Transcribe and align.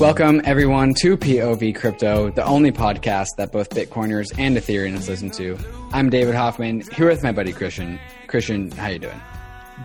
Welcome, 0.00 0.40
everyone, 0.46 0.94
to 1.02 1.18
POV 1.18 1.74
Crypto, 1.74 2.30
the 2.30 2.42
only 2.42 2.72
podcast 2.72 3.36
that 3.36 3.52
both 3.52 3.68
Bitcoiners 3.68 4.28
and 4.38 4.56
Ethereans 4.56 5.10
listen 5.10 5.28
to. 5.32 5.58
I'm 5.92 6.08
David 6.08 6.34
Hoffman, 6.34 6.80
here 6.94 7.06
with 7.06 7.22
my 7.22 7.32
buddy 7.32 7.52
Christian. 7.52 8.00
Christian, 8.26 8.70
how 8.70 8.88
you 8.88 8.98
doing? 8.98 9.20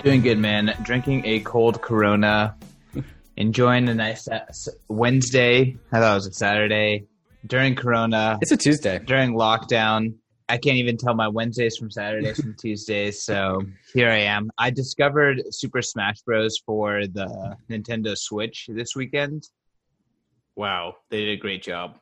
Doing 0.06 0.22
good, 0.22 0.40
man. 0.40 0.74
Drinking 0.84 1.26
a 1.26 1.42
cold 1.42 1.82
Corona, 1.82 2.56
enjoying 3.36 3.90
a 3.90 3.94
nice 3.94 4.26
uh, 4.30 4.46
Wednesday. 4.88 5.76
I 5.92 6.00
thought 6.00 6.12
it 6.14 6.16
was 6.16 6.28
a 6.28 6.34
Saturday 6.34 7.08
during 7.46 7.76
Corona. 7.76 8.40
It's 8.42 8.54
a 8.54 8.58
Tuesday 8.58 9.00
during 9.00 9.34
lockdown. 9.34 10.14
I 10.48 10.60
can't 10.60 10.78
even 10.78 10.96
tell 10.96 11.14
my 11.14 11.28
Wednesdays 11.28 11.76
from 11.76 11.92
Saturdays 11.92 12.40
from 12.40 12.56
Tuesdays. 12.58 13.26
So 13.26 13.64
here 13.94 14.10
I 14.10 14.20
am. 14.20 14.50
I 14.58 14.70
discovered 14.70 15.42
Super 15.50 15.82
Smash 15.82 16.22
Bros. 16.22 16.58
for 16.66 17.06
the 17.06 17.58
Nintendo 17.70 18.18
Switch 18.18 18.70
this 18.70 18.96
weekend 18.96 19.50
wow, 20.56 20.96
they 21.10 21.26
did 21.26 21.38
a 21.38 21.42
great 21.42 21.64
job. 21.64 22.00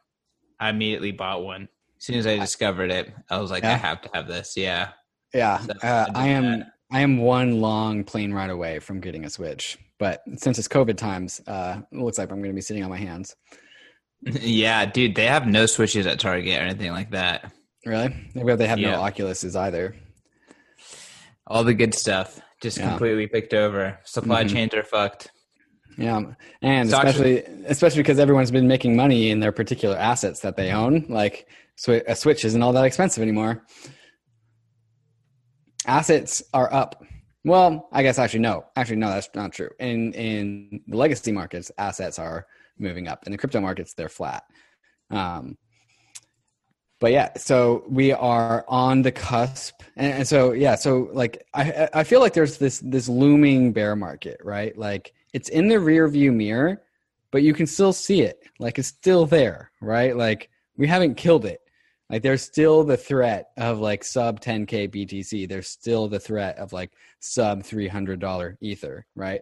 I 0.60 0.70
immediately 0.70 1.12
bought 1.12 1.44
one. 1.44 1.68
As 1.98 2.06
soon 2.06 2.16
as 2.18 2.28
I 2.28 2.38
discovered 2.38 2.92
it, 2.92 3.12
I 3.30 3.40
was 3.40 3.52
like, 3.52 3.64
yeah. 3.64 3.74
I 3.74 3.78
have 3.78 4.02
to 4.02 4.10
have 4.14 4.28
this. 4.28 4.54
Yeah. 4.56 4.90
Yeah. 5.34 5.60
So 5.60 5.74
uh, 5.82 6.06
I, 6.14 6.26
I 6.26 6.28
am 6.28 6.60
that. 6.60 6.74
I 6.92 7.02
am 7.02 7.18
one 7.18 7.60
long 7.60 8.04
plane 8.04 8.34
ride 8.34 8.52
away 8.52 8.80
from 8.80 9.02
getting 9.02 9.26
a 9.26 9.30
Switch. 9.30 9.78
But 9.98 10.22
since 10.38 10.60
it's 10.60 10.68
COVID 10.68 10.98
times, 10.98 11.42
uh, 11.48 11.82
it 11.92 11.98
looks 11.98 12.18
like 12.18 12.30
I'm 12.30 12.40
going 12.40 12.52
to 12.52 12.56
be 12.56 12.62
sitting 12.62 12.84
on 12.84 12.90
my 12.90 12.98
hands. 12.98 13.36
yeah, 14.22 14.86
dude, 14.86 15.16
they 15.16 15.26
have 15.26 15.48
no 15.48 15.66
Switches 15.66 16.06
at 16.06 16.20
Target 16.20 16.62
or 16.62 16.66
anything 16.66 16.92
like 16.92 17.12
that. 17.12 17.52
Really? 17.86 18.14
Maybe 18.36 18.56
they 18.56 18.68
have 18.68 18.80
yeah. 18.80 18.92
no 18.92 19.02
Oculuses 19.02 19.56
either. 19.56 19.96
All 21.48 21.64
the 21.64 21.74
good 21.74 21.94
stuff 21.94 22.40
just 22.62 22.78
yeah. 22.78 22.90
completely 22.90 23.28
picked 23.28 23.54
over. 23.54 24.00
Supply 24.06 24.44
mm-hmm. 24.44 24.56
chains 24.56 24.74
are 24.74 24.84
fucked. 24.84 25.32
Yeah, 25.98 26.22
and 26.62 26.90
especially 26.90 27.44
especially 27.66 28.02
because 28.02 28.20
everyone's 28.20 28.52
been 28.52 28.68
making 28.68 28.96
money 28.96 29.30
in 29.30 29.40
their 29.40 29.52
particular 29.52 29.96
assets 29.98 30.40
that 30.42 30.56
they 30.56 30.72
own. 30.72 31.06
Like 31.10 31.48
a 31.88 32.16
Switch 32.16 32.46
isn't 32.46 32.62
all 32.62 32.74
that 32.74 32.86
expensive 32.86 33.22
anymore. 33.22 33.64
Assets 35.86 36.42
are 36.54 36.74
up. 36.74 37.04
Well, 37.46 37.90
I 37.92 38.04
guess 38.04 38.20
actually 38.20 38.40
no. 38.40 38.66
Actually 38.76 38.98
no, 38.98 39.10
that's 39.10 39.30
not 39.36 39.52
true. 39.52 39.70
In 39.80 40.14
in 40.14 40.82
the 40.88 40.98
legacy 40.98 41.32
markets, 41.32 41.72
assets 41.78 42.18
are 42.18 42.46
moving 42.80 43.08
up. 43.08 43.26
In 43.26 43.32
the 43.32 43.38
crypto 43.38 43.60
markets, 43.60 43.94
they're 43.94 44.10
flat. 44.10 44.44
Um, 45.12 45.58
but 47.00 47.12
yeah, 47.12 47.34
so 47.38 47.84
we 47.90 48.14
are 48.14 48.64
on 48.70 49.02
the 49.02 49.12
cusp, 49.12 49.74
and, 49.98 50.14
and 50.14 50.28
so 50.28 50.54
yeah, 50.54 50.76
so 50.76 51.10
like 51.12 51.46
I 51.54 51.90
I 51.94 52.04
feel 52.06 52.22
like 52.22 52.34
there's 52.34 52.58
this 52.58 52.80
this 52.80 53.10
looming 53.10 53.74
bear 53.74 53.98
market, 53.98 54.40
right? 54.42 54.78
Like 54.78 55.12
it's 55.34 55.50
in 55.50 55.68
the 55.68 55.80
rear 55.80 56.08
view 56.08 56.32
mirror, 56.32 56.82
but 57.32 57.44
you 57.44 57.54
can 57.54 57.68
still 57.68 57.94
see 57.94 58.22
it. 58.22 58.40
Like 58.60 58.80
it's 58.80 58.88
still 58.88 59.26
there, 59.26 59.72
right? 59.82 60.16
Like 60.16 60.50
we 60.78 60.88
haven't 60.88 61.16
killed 61.16 61.46
it. 61.46 61.60
Like 62.10 62.22
there's 62.22 62.44
still 62.44 62.84
the 62.84 62.98
threat 62.98 63.48
of 63.58 63.80
like 63.80 64.04
sub 64.04 64.40
10k 64.40 64.90
BTC. 64.90 65.50
There's 65.50 65.68
still 65.68 66.08
the 66.08 66.20
threat 66.20 66.58
of 66.60 66.72
like 66.72 66.92
sub 67.20 67.64
$300 67.64 68.58
ether, 68.62 69.06
right? 69.16 69.42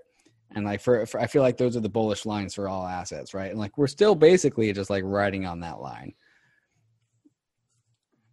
And 0.55 0.65
like 0.65 0.81
for, 0.81 1.05
for 1.05 1.19
I 1.19 1.27
feel 1.27 1.41
like 1.41 1.57
those 1.57 1.75
are 1.75 1.81
the 1.81 1.89
bullish 1.89 2.25
lines 2.25 2.53
for 2.53 2.69
all 2.69 2.85
assets, 2.85 3.33
right? 3.33 3.51
And 3.51 3.59
like 3.59 3.77
we're 3.77 3.87
still 3.87 4.15
basically 4.15 4.71
just 4.71 4.89
like 4.89 5.03
riding 5.05 5.45
on 5.45 5.59
that 5.61 5.81
line. 5.81 6.13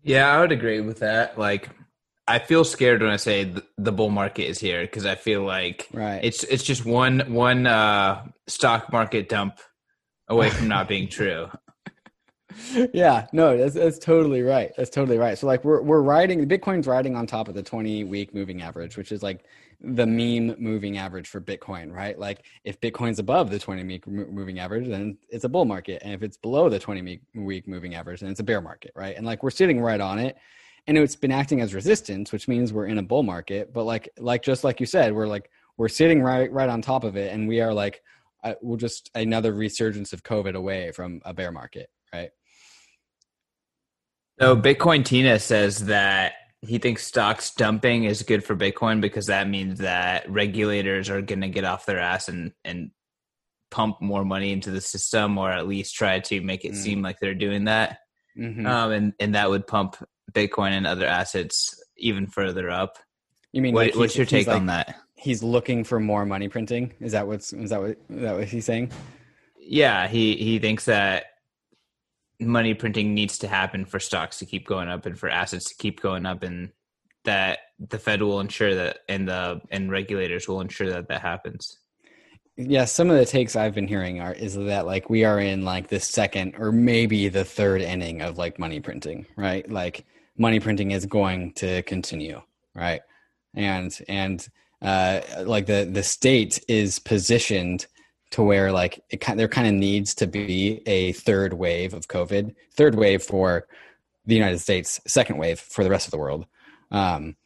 Yeah, 0.03 0.31
I 0.31 0.41
would 0.41 0.53
agree 0.53 0.81
with 0.81 1.01
that. 1.01 1.39
Like 1.39 1.71
I 2.29 2.39
feel 2.39 2.63
scared 2.63 3.01
when 3.01 3.11
I 3.11 3.17
say 3.17 3.45
the, 3.45 3.65
the 3.79 3.91
bull 3.91 4.11
market 4.11 4.45
is 4.45 4.59
here 4.59 4.83
because 4.83 5.07
I 5.07 5.15
feel 5.15 5.43
like 5.43 5.89
right. 5.93 6.21
it's 6.23 6.45
it's 6.45 6.63
just 6.63 6.85
one 6.85 7.21
one 7.33 7.67
uh, 7.67 8.27
stock 8.47 8.93
market 8.93 9.29
dump 9.29 9.59
away 10.29 10.51
from 10.51 10.69
not 10.69 10.89
being 10.89 11.09
true. 11.19 11.49
yeah, 12.93 13.27
no, 13.33 13.57
that's 13.57 13.75
that's 13.75 13.99
totally 13.99 14.43
right. 14.43 14.73
That's 14.77 14.91
totally 14.91 15.17
right. 15.17 15.39
So 15.39 15.47
like 15.47 15.65
we're 15.65 15.81
we're 15.81 16.03
riding 16.03 16.47
Bitcoin's 16.47 16.87
riding 16.87 17.17
on 17.17 17.27
top 17.27 17.49
of 17.49 17.55
the 17.55 17.63
20 17.63 18.05
week 18.05 18.35
moving 18.35 18.61
average, 18.61 18.99
which 18.99 19.11
is 19.11 19.23
like 19.23 19.45
the 19.81 20.07
meme 20.07 20.55
moving 20.59 20.99
average 20.99 21.29
for 21.29 21.41
Bitcoin, 21.41 21.91
right? 21.93 22.19
Like 22.19 22.45
if 22.65 22.79
Bitcoin's 22.81 23.21
above 23.21 23.51
the 23.51 23.59
20 23.59 23.85
week 23.85 24.07
moving 24.07 24.59
average, 24.59 24.87
then 24.89 25.17
it's 25.31 25.45
a 25.45 25.49
bull 25.49 25.65
market, 25.65 26.03
and 26.05 26.13
if 26.13 26.23
it's 26.23 26.37
below 26.37 26.69
the 26.69 26.79
20 26.79 27.21
week 27.37 27.67
moving 27.67 27.95
average, 27.95 28.21
then 28.21 28.31
it's 28.31 28.41
a 28.41 28.45
bear 28.45 28.61
market, 28.61 28.93
right? 28.95 29.17
And 29.17 29.25
like 29.25 29.43
we're 29.43 29.51
sitting 29.51 29.81
right 29.81 30.01
on 30.01 30.19
it 30.19 30.37
and 30.87 30.97
it's 30.97 31.17
been 31.17 31.33
acting 31.33 31.61
as 31.61 31.75
resistance, 31.75 32.33
which 32.33 32.49
means 32.49 32.73
we're 32.73 32.87
in 32.87 32.99
a 32.99 33.03
bull 33.03 33.23
market. 33.23 33.73
But 33.73 33.85
like 33.85 34.09
like 34.19 34.43
just 34.43 34.65
like 34.65 34.81
you 34.81 34.87
said, 34.87 35.13
we're 35.13 35.27
like 35.27 35.51
we're 35.77 35.89
sitting 35.89 36.23
right 36.23 36.51
right 36.53 36.69
on 36.69 36.83
top 36.83 37.05
of 37.05 37.17
it, 37.17 37.33
and 37.33 37.49
we 37.49 37.61
are 37.61 37.75
like 37.75 38.03
uh, 38.45 38.55
we're 38.63 38.77
just 38.77 39.11
another 39.15 39.53
resurgence 39.53 40.13
of 40.13 40.23
COVID 40.23 40.55
away 40.55 40.93
from 40.93 41.21
a 41.25 41.35
bear 41.35 41.53
market, 41.53 41.89
right? 42.13 42.31
So 44.41 44.57
Bitcoin 44.57 45.05
Tina 45.05 45.39
says 45.39 45.87
that 45.87 46.35
he 46.61 46.79
thinks 46.79 47.07
stocks 47.07 47.53
dumping 47.53 48.05
is 48.05 48.23
good 48.23 48.45
for 48.45 48.57
Bitcoin 48.57 49.01
because 49.01 49.27
that 49.27 49.49
means 49.49 49.81
that 49.81 50.31
regulators 50.31 51.11
are 51.11 51.23
going 51.23 51.41
to 51.41 51.49
get 51.49 51.65
off 51.65 51.87
their 51.87 51.99
ass 51.99 52.29
and 52.29 52.53
and 52.65 52.91
pump 53.71 54.01
more 54.01 54.25
money 54.25 54.53
into 54.53 54.71
the 54.71 54.81
system, 54.81 55.39
or 55.39 55.51
at 55.51 55.69
least 55.69 55.95
try 55.95 56.21
to 56.21 56.41
make 56.41 56.65
it 56.65 56.73
mm. 56.73 56.77
seem 56.77 57.03
like 57.03 57.19
they're 57.21 57.35
doing 57.35 57.65
that. 57.65 57.99
Mm-hmm. 58.39 58.67
Um, 58.67 58.93
and 58.93 59.13
and 59.21 59.35
that 59.35 59.51
would 59.51 59.67
pump 59.67 59.97
Bitcoin 60.33 60.71
and 60.71 60.87
other 60.87 61.07
assets 61.07 61.83
even 61.97 62.27
further 62.27 62.71
up. 62.71 62.99
You 63.53 63.63
mean 63.63 63.75
what, 63.75 63.87
like 63.87 63.97
what's 63.97 64.17
your 64.17 64.27
take 64.27 64.47
like, 64.47 64.57
on 64.57 64.67
that? 64.67 64.97
He's 65.15 65.43
looking 65.43 65.85
for 65.85 65.99
more 65.99 66.25
money 66.25 66.49
printing. 66.49 66.93
Is 67.01 67.13
that 67.13 67.27
what's 67.27 67.53
is 67.53 67.71
that 67.71 67.81
what 67.81 67.91
is 67.91 68.21
that 68.23 68.37
what 68.37 68.45
he's 68.45 68.65
saying? 68.65 68.93
Yeah, 69.59 70.07
he 70.07 70.37
he 70.37 70.59
thinks 70.59 70.85
that 70.85 71.25
money 72.41 72.75
printing 72.75 73.15
needs 73.15 73.39
to 73.39 73.49
happen 73.49 73.85
for 73.85 73.99
stocks 73.99 74.39
to 74.39 74.47
keep 74.47 74.67
going 74.67 74.89
up 74.89 75.07
and 75.07 75.19
for 75.19 75.29
assets 75.29 75.67
to 75.67 75.75
keep 75.77 76.01
going 76.01 76.27
up, 76.27 76.43
and 76.43 76.71
that 77.25 77.59
the 77.79 77.99
Fed 77.99 78.23
will 78.23 78.41
ensure 78.41 78.75
that 78.75 79.01
and 79.09 79.29
the 79.29 79.61
and 79.71 79.91
regulators 79.91 80.47
will 80.47 80.61
ensure 80.61 80.91
that 80.91 81.09
that 81.09 81.23
happens. 81.23 81.79
Yeah, 82.57 82.87
some 82.87 83.09
of 83.09 83.17
the 83.17 83.25
takes 83.25 83.55
I've 83.55 83.75
been 83.75 83.87
hearing 83.87 84.21
are 84.21 84.33
is 84.33 84.57
that 84.57 84.85
like 84.85 85.09
we 85.09 85.25
are 85.25 85.39
in 85.39 85.65
like 85.65 85.89
the 85.89 86.01
second 86.01 86.57
or 86.59 86.73
maybe 86.73 87.29
the 87.29 87.45
third 87.45 87.81
inning 87.81 88.21
of 88.21 88.37
like 88.37 88.59
money 88.59 88.81
printing, 88.81 89.27
right? 89.37 89.71
Like 89.71 90.05
money 90.39 90.61
printing 90.61 90.93
is 90.93 91.07
going 91.07 91.53
to 91.55 91.83
continue, 91.83 92.41
right? 92.75 93.03
And 93.55 93.97
and 94.09 94.47
uh, 94.81 95.21
like 95.45 95.67
the 95.67 95.89
the 95.91 96.03
state 96.03 96.61
is 96.69 96.99
positioned 96.99 97.87
to 98.31 98.43
where 98.43 98.73
like 98.73 99.03
it 99.11 99.23
there 99.37 99.49
kind 99.49 99.67
of 99.67 99.75
needs 99.75 100.15
to 100.17 100.27
be 100.27 100.83
a 100.87 101.13
third 101.13 101.55
wave 101.55 101.95
of 101.95 102.09
COVID, 102.09 102.55
third 102.75 102.95
wave 102.95 103.23
for 103.23 103.67
the 104.27 104.35
United 104.35 104.59
States, 104.59 105.01
second 105.07 105.39
wave 105.39 105.59
for 105.59 105.83
the 105.83 105.91
rest 105.91 106.07
of 106.07 106.11
the 106.11 106.19
world. 106.19 106.47
Um, 106.91 107.37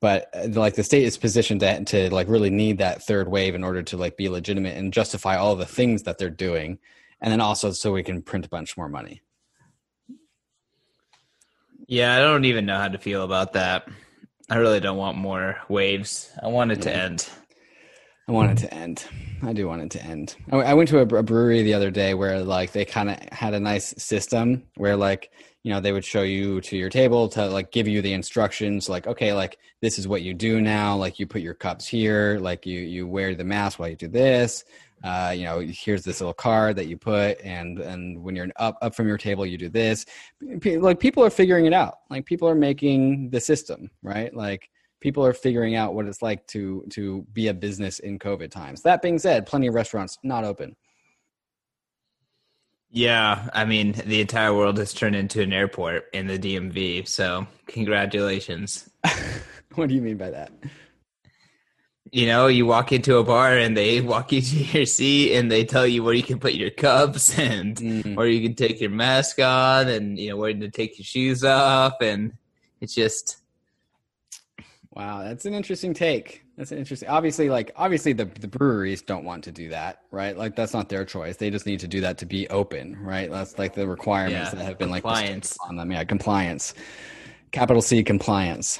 but 0.00 0.28
uh, 0.34 0.48
like 0.48 0.74
the 0.74 0.84
state 0.84 1.04
is 1.04 1.16
positioned 1.16 1.60
to, 1.60 1.84
to 1.84 2.14
like 2.14 2.28
really 2.28 2.50
need 2.50 2.78
that 2.78 3.02
third 3.02 3.28
wave 3.28 3.54
in 3.54 3.64
order 3.64 3.82
to 3.82 3.96
like 3.96 4.16
be 4.16 4.28
legitimate 4.28 4.76
and 4.76 4.92
justify 4.92 5.36
all 5.36 5.56
the 5.56 5.66
things 5.66 6.02
that 6.02 6.18
they're 6.18 6.30
doing, 6.30 6.78
and 7.20 7.32
then 7.32 7.40
also 7.40 7.70
so 7.70 7.92
we 7.92 8.02
can 8.02 8.22
print 8.22 8.46
a 8.46 8.50
bunch 8.50 8.76
more 8.76 8.88
money. 8.88 9.22
Yeah, 11.86 12.16
I 12.16 12.20
don't 12.20 12.44
even 12.44 12.66
know 12.66 12.78
how 12.78 12.88
to 12.88 12.98
feel 12.98 13.22
about 13.22 13.52
that. 13.52 13.88
I 14.50 14.56
really 14.56 14.80
don't 14.80 14.96
want 14.96 15.16
more 15.16 15.56
waves. 15.68 16.30
I 16.42 16.48
want 16.48 16.72
it 16.72 16.82
to 16.82 16.94
end. 16.94 17.28
I 18.28 18.32
want 18.32 18.52
it 18.52 18.58
to 18.58 18.74
end. 18.74 19.04
I 19.42 19.52
do 19.52 19.68
want 19.68 19.82
it 19.82 19.90
to 19.92 20.04
end. 20.04 20.34
I 20.50 20.74
went 20.74 20.88
to 20.88 20.98
a 20.98 21.06
brewery 21.06 21.62
the 21.62 21.74
other 21.74 21.90
day 21.90 22.14
where 22.14 22.42
like 22.42 22.72
they 22.72 22.84
kind 22.84 23.10
of 23.10 23.18
had 23.30 23.54
a 23.54 23.60
nice 23.60 23.94
system 24.02 24.64
where 24.76 24.96
like 24.96 25.30
you 25.62 25.72
know 25.72 25.80
they 25.80 25.92
would 25.92 26.04
show 26.04 26.22
you 26.22 26.60
to 26.62 26.76
your 26.76 26.90
table 26.90 27.28
to 27.30 27.46
like 27.46 27.70
give 27.70 27.86
you 27.86 28.02
the 28.02 28.12
instructions 28.12 28.88
like 28.88 29.06
okay 29.06 29.32
like 29.32 29.58
this 29.82 29.98
is 29.98 30.08
what 30.08 30.22
you 30.22 30.32
do 30.32 30.60
now 30.60 30.96
like 30.96 31.18
you 31.18 31.26
put 31.26 31.42
your 31.42 31.54
cups 31.54 31.86
here 31.86 32.38
like 32.40 32.66
you 32.66 32.78
you 32.80 33.06
wear 33.06 33.34
the 33.34 33.42
mask 33.42 33.78
while 33.78 33.88
you 33.88 33.96
do 33.96 34.06
this 34.06 34.64
uh, 35.04 35.32
you 35.36 35.44
know, 35.44 35.60
here's 35.60 36.04
this 36.04 36.20
little 36.20 36.34
card 36.34 36.76
that 36.76 36.86
you 36.86 36.96
put, 36.96 37.40
and 37.42 37.78
and 37.78 38.22
when 38.22 38.34
you're 38.34 38.48
up 38.56 38.78
up 38.82 38.94
from 38.94 39.06
your 39.06 39.18
table, 39.18 39.44
you 39.44 39.58
do 39.58 39.68
this. 39.68 40.06
Like 40.64 40.98
people 40.98 41.24
are 41.24 41.30
figuring 41.30 41.66
it 41.66 41.72
out. 41.72 41.96
Like 42.10 42.24
people 42.24 42.48
are 42.48 42.54
making 42.54 43.30
the 43.30 43.40
system, 43.40 43.90
right? 44.02 44.34
Like 44.34 44.70
people 45.00 45.24
are 45.24 45.32
figuring 45.32 45.76
out 45.76 45.94
what 45.94 46.06
it's 46.06 46.22
like 46.22 46.46
to 46.48 46.84
to 46.90 47.26
be 47.32 47.48
a 47.48 47.54
business 47.54 47.98
in 47.98 48.18
COVID 48.18 48.50
times. 48.50 48.82
That 48.82 49.02
being 49.02 49.18
said, 49.18 49.46
plenty 49.46 49.66
of 49.66 49.74
restaurants 49.74 50.18
not 50.22 50.44
open. 50.44 50.74
Yeah, 52.90 53.50
I 53.52 53.64
mean, 53.64 53.92
the 54.06 54.20
entire 54.20 54.54
world 54.54 54.78
has 54.78 54.94
turned 54.94 55.16
into 55.16 55.42
an 55.42 55.52
airport 55.52 56.06
in 56.14 56.28
the 56.28 56.38
DMV. 56.38 57.06
So, 57.06 57.46
congratulations. 57.66 58.88
what 59.74 59.88
do 59.88 59.94
you 59.94 60.00
mean 60.00 60.16
by 60.16 60.30
that? 60.30 60.50
You 62.12 62.26
know, 62.26 62.46
you 62.46 62.66
walk 62.66 62.92
into 62.92 63.16
a 63.16 63.24
bar 63.24 63.56
and 63.56 63.76
they 63.76 64.00
walk 64.00 64.32
you 64.32 64.40
to 64.40 64.56
your 64.56 64.86
seat 64.86 65.36
and 65.36 65.50
they 65.50 65.64
tell 65.64 65.86
you 65.86 66.02
where 66.02 66.14
you 66.14 66.22
can 66.22 66.38
put 66.38 66.54
your 66.54 66.70
cups 66.70 67.38
and 67.38 67.76
mm. 67.76 68.14
where 68.16 68.28
you 68.28 68.46
can 68.46 68.54
take 68.54 68.80
your 68.80 68.90
mask 68.90 69.38
on 69.40 69.88
and 69.88 70.18
you 70.18 70.30
know 70.30 70.36
where 70.36 70.52
to 70.52 70.70
take 70.70 70.98
your 70.98 71.04
shoes 71.04 71.44
off 71.44 71.94
and 72.00 72.32
it's 72.80 72.94
just 72.94 73.42
Wow, 74.96 75.22
that's 75.22 75.44
an 75.44 75.52
interesting 75.52 75.92
take. 75.92 76.42
That's 76.56 76.72
an 76.72 76.78
interesting. 76.78 77.10
Obviously, 77.10 77.50
like 77.50 77.70
obviously 77.76 78.14
the 78.14 78.24
the 78.24 78.48
breweries 78.48 79.02
don't 79.02 79.24
want 79.24 79.44
to 79.44 79.52
do 79.52 79.68
that, 79.68 80.00
right? 80.10 80.34
Like 80.34 80.56
that's 80.56 80.72
not 80.72 80.88
their 80.88 81.04
choice. 81.04 81.36
They 81.36 81.50
just 81.50 81.66
need 81.66 81.80
to 81.80 81.88
do 81.88 82.00
that 82.00 82.16
to 82.18 82.26
be 82.26 82.48
open, 82.48 82.96
right? 82.98 83.30
That's 83.30 83.58
like 83.58 83.74
the 83.74 83.86
requirements 83.86 84.52
Yeah, 84.52 84.58
that 84.58 84.64
have 84.64 84.78
been 84.78 84.88
like 84.88 85.02
compliance. 85.02 85.50
bestowed 85.50 85.68
on 85.68 85.76
them. 85.76 85.92
Yeah, 85.92 86.02
compliance. 86.04 86.72
Capital 87.52 87.82
C 87.82 88.02
compliance. 88.02 88.78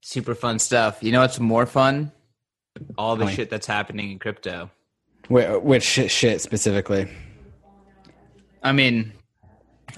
Super 0.00 0.34
fun 0.34 0.58
stuff. 0.58 1.02
You 1.02 1.12
know 1.12 1.20
what's 1.20 1.38
more 1.38 1.66
fun? 1.66 2.12
All 2.96 3.16
the 3.16 3.26
me. 3.26 3.32
shit 3.34 3.50
that's 3.50 3.66
happening 3.66 4.10
in 4.12 4.18
crypto. 4.18 4.70
Wh- 5.28 5.62
which 5.62 5.82
shit, 5.82 6.10
shit 6.10 6.40
specifically? 6.40 7.08
I 8.62 8.72
mean, 8.72 9.12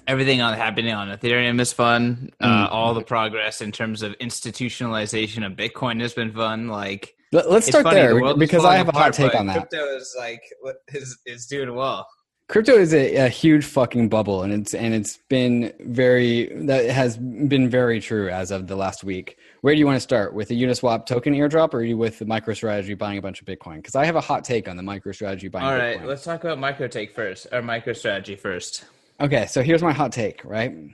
everything 0.06 0.40
on 0.40 0.54
happening 0.54 0.92
on 0.92 1.08
Ethereum 1.08 1.60
is 1.60 1.72
fun. 1.72 2.30
Uh, 2.40 2.68
all 2.70 2.94
the 2.94 3.02
progress 3.02 3.60
in 3.60 3.72
terms 3.72 4.02
of 4.02 4.16
institutionalization 4.18 5.44
of 5.46 5.52
Bitcoin 5.52 6.00
has 6.00 6.12
been 6.12 6.32
fun. 6.32 6.68
Like, 6.68 7.14
Let, 7.32 7.46
us 7.46 7.66
start 7.66 7.84
funny, 7.84 7.96
there 7.96 8.24
is 8.24 8.34
because 8.34 8.64
I 8.64 8.76
have 8.76 8.88
a 8.88 8.92
hot 8.92 9.12
take 9.12 9.34
on 9.34 9.46
that. 9.46 9.68
Crypto 9.70 9.96
is 9.96 10.14
like 10.18 10.42
is 10.88 11.18
is 11.26 11.46
doing 11.46 11.74
well. 11.74 12.08
crypto 12.48 12.72
is 12.72 12.92
a, 12.92 13.16
a 13.16 13.28
huge 13.28 13.64
fucking 13.64 14.08
bubble 14.08 14.42
and 14.42 14.52
it's 14.52 14.74
and 14.74 14.92
it's 14.94 15.18
been 15.28 15.72
very 15.80 16.52
that 16.66 16.90
has 16.90 17.16
been 17.16 17.70
very 17.70 18.00
true 18.00 18.28
as 18.28 18.50
of 18.50 18.66
the 18.66 18.76
last 18.76 19.04
week 19.04 19.36
where 19.62 19.74
do 19.74 19.78
you 19.78 19.86
want 19.86 19.96
to 19.96 20.00
start? 20.00 20.34
With 20.34 20.48
the 20.48 20.60
uniswap 20.60 21.06
token 21.06 21.34
airdrop 21.34 21.72
or 21.72 21.78
are 21.78 21.84
you 21.84 21.96
with 21.96 22.18
the 22.18 22.24
microstrategy 22.24 22.98
buying 22.98 23.16
a 23.16 23.22
bunch 23.22 23.40
of 23.40 23.46
bitcoin? 23.46 23.76
Because 23.76 23.94
i 23.94 24.04
have 24.04 24.16
a 24.16 24.20
hot 24.20 24.44
take 24.44 24.68
on 24.68 24.76
the 24.76 24.82
microstrategy 24.82 25.50
buying 25.50 25.64
All 25.66 25.76
right, 25.76 25.98
bitcoin. 25.98 26.06
let's 26.06 26.24
talk 26.24 26.44
about 26.44 26.58
microtake 26.58 27.12
first 27.14 27.46
or 27.52 27.62
MicroStrategy 27.62 28.38
first. 28.38 28.84
okay 29.20 29.46
so 29.46 29.62
here's 29.62 29.82
my 29.82 29.92
hot 29.92 30.12
take 30.12 30.44
right? 30.44 30.72
Mm-hmm. 30.72 30.88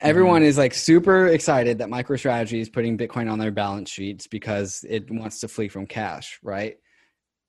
Everyone 0.00 0.44
is 0.44 0.56
like 0.56 0.74
super 0.74 1.26
excited 1.26 1.78
that 1.78 1.88
microstrategy 1.88 2.60
is 2.60 2.68
putting 2.68 2.96
bitcoin 2.96 3.30
on 3.30 3.40
their 3.40 3.50
balance 3.50 3.90
sheets 3.90 4.28
because 4.28 4.84
it 4.88 5.10
wants 5.10 5.40
to 5.40 5.48
flee 5.48 5.68
from 5.68 5.86
cash 5.86 6.38
right? 6.42 6.76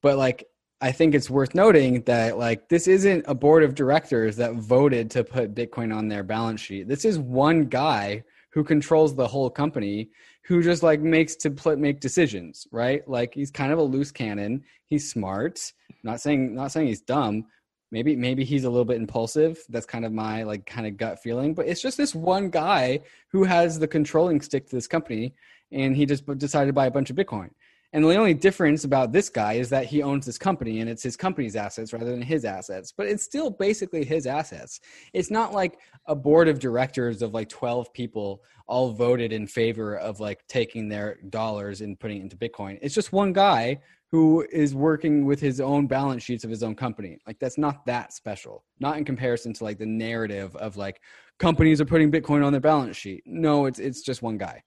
But 0.02 0.18
like 0.18 0.46
i 0.82 0.92
think 0.92 1.14
it's 1.14 1.30
worth 1.30 1.54
noting 1.54 2.02
that 2.04 2.40
like 2.40 2.70
this 2.70 2.88
isn't 2.88 3.24
a 3.28 3.36
board 3.36 3.64
of 3.64 3.76
directors 3.76 4.38
that 4.38 4.54
voted 4.56 5.12
to 5.12 5.24
put 5.24 5.54
bitcoin 5.54 5.96
on 5.96 6.08
their 6.08 6.24
balance 6.24 6.60
sheet. 6.60 6.88
This 6.88 7.06
is 7.06 7.20
one 7.20 7.66
guy 7.66 8.24
who 8.52 8.64
controls 8.64 9.16
the 9.16 9.28
whole 9.28 9.50
company 9.50 10.10
who 10.50 10.64
just 10.64 10.82
like 10.82 11.00
makes 11.00 11.36
to 11.36 11.52
put 11.52 11.78
make 11.78 12.00
decisions 12.00 12.68
right? 12.72 13.08
Like 13.08 13.36
he's 13.36 13.52
kind 13.52 13.72
of 13.72 13.78
a 13.78 13.84
loose 13.84 14.12
cannon. 14.12 14.64
He's 14.88 15.10
smart. 15.10 15.72
Not 16.04 16.22
saying 16.22 16.56
not 16.56 16.72
saying 16.72 16.88
he's 16.88 17.02
dumb. 17.02 17.46
Maybe 17.92 18.16
maybe 18.16 18.44
he's 18.44 18.64
a 18.64 18.70
little 18.70 18.84
bit 18.84 18.98
impulsive. 18.98 19.60
That's 19.70 19.86
kind 19.86 20.06
of 20.06 20.12
my 20.12 20.42
like 20.42 20.66
kind 20.66 20.88
of 20.88 20.98
gut 20.98 21.22
feeling. 21.22 21.54
But 21.54 21.68
it's 21.68 21.82
just 21.82 21.98
this 21.98 22.16
one 22.16 22.50
guy 22.50 23.02
who 23.32 23.44
has 23.44 23.78
the 23.78 23.88
controlling 23.88 24.42
stick 24.42 24.68
to 24.70 24.76
this 24.76 24.88
company 24.88 25.36
and 25.72 25.96
he 25.96 26.08
just 26.08 26.26
decided 26.40 26.66
to 26.66 26.74
buy 26.74 26.88
a 26.88 26.92
bunch 26.92 27.12
of 27.12 27.16
bitcoin 27.16 27.52
and 27.94 28.04
the 28.04 28.16
only 28.16 28.34
difference 28.34 28.84
about 28.84 29.12
this 29.12 29.30
guy 29.30 29.54
is 29.54 29.70
that 29.70 29.86
he 29.86 30.04
owns 30.04 30.26
this 30.26 30.38
company 30.38 30.80
and 30.80 30.90
it's 30.90 31.04
his 31.04 31.18
company's 31.18 31.56
assets 31.56 31.94
rather 31.94 32.06
than 32.12 32.22
his 32.22 32.46
assets 32.46 32.94
but 32.96 33.08
it's 33.08 33.24
still 33.24 33.50
basically 33.50 34.04
his 34.04 34.26
assets 34.28 34.80
it's 35.14 35.32
not 35.32 35.54
like 35.54 35.80
a 36.06 36.16
board 36.16 36.48
of 36.48 36.60
directors 36.60 37.22
of 37.22 37.34
like 37.34 37.50
12 37.50 37.92
people 37.94 38.42
all 38.68 38.92
voted 38.92 39.34
in 39.34 39.48
favor 39.48 39.98
of 39.98 40.20
like 40.20 40.46
taking 40.48 40.88
their 40.88 41.18
dollars 41.30 41.82
and 41.82 42.00
putting 42.00 42.18
it 42.18 42.22
into 42.22 42.38
bitcoin 42.38 42.78
it's 42.82 42.96
just 42.96 43.12
one 43.12 43.34
guy 43.34 43.80
who 44.12 44.46
is 44.52 44.74
working 44.74 45.26
with 45.26 45.40
his 45.40 45.62
own 45.62 45.86
balance 45.86 46.24
sheets 46.24 46.44
of 46.44 46.50
his 46.50 46.64
own 46.64 46.76
company. 46.76 47.20
Like 47.28 47.38
that's 47.40 47.60
not 47.60 47.86
that 47.86 48.12
special. 48.12 48.64
Not 48.80 48.98
in 48.98 49.06
comparison 49.06 49.54
to 49.54 49.64
like 49.64 49.78
the 49.78 49.86
narrative 49.86 50.56
of 50.56 50.78
like 50.78 51.00
companies 51.38 51.80
are 51.80 51.86
putting 51.86 52.12
Bitcoin 52.12 52.44
on 52.44 52.52
their 52.52 52.60
balance 52.60 52.98
sheet. 52.98 53.22
No, 53.26 53.68
it's 53.68 53.78
it's 53.78 54.02
just 54.02 54.24
one 54.24 54.38
guy. 54.38 54.64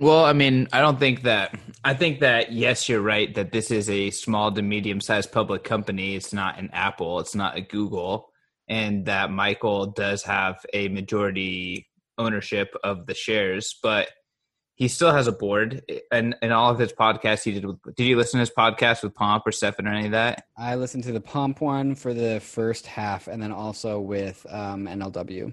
Well, 0.00 0.24
I 0.24 0.32
mean, 0.32 0.66
I 0.72 0.80
don't 0.80 0.98
think 0.98 1.22
that. 1.24 1.54
I 1.84 1.92
think 1.92 2.20
that 2.20 2.52
yes, 2.52 2.88
you're 2.88 3.02
right 3.02 3.34
that 3.34 3.52
this 3.52 3.70
is 3.70 3.90
a 3.90 4.10
small 4.10 4.50
to 4.50 4.62
medium 4.62 4.98
sized 5.02 5.30
public 5.30 5.62
company. 5.62 6.16
It's 6.16 6.32
not 6.32 6.58
an 6.58 6.70
Apple. 6.72 7.20
It's 7.20 7.34
not 7.34 7.58
a 7.58 7.60
Google, 7.60 8.30
and 8.66 9.04
that 9.04 9.30
Michael 9.30 9.86
does 9.86 10.22
have 10.22 10.64
a 10.72 10.88
majority 10.88 11.86
ownership 12.16 12.74
of 12.82 13.04
the 13.06 13.14
shares, 13.14 13.78
but 13.82 14.08
he 14.74 14.88
still 14.88 15.12
has 15.12 15.26
a 15.26 15.32
board. 15.32 15.82
And 16.10 16.34
in 16.40 16.50
all 16.50 16.70
of 16.70 16.78
his 16.78 16.94
podcasts, 16.94 17.42
he 17.42 17.52
did. 17.52 17.66
Did 17.94 18.04
you 18.04 18.16
listen 18.16 18.38
to 18.38 18.40
his 18.40 18.50
podcast 18.50 19.02
with 19.02 19.14
Pomp 19.14 19.46
or 19.46 19.52
Stephan 19.52 19.86
or 19.86 19.92
any 19.92 20.06
of 20.06 20.12
that? 20.12 20.46
I 20.56 20.76
listened 20.76 21.04
to 21.04 21.12
the 21.12 21.20
Pomp 21.20 21.60
one 21.60 21.94
for 21.94 22.14
the 22.14 22.40
first 22.40 22.86
half, 22.86 23.28
and 23.28 23.42
then 23.42 23.52
also 23.52 24.00
with 24.00 24.46
um, 24.48 24.86
NLW. 24.86 25.52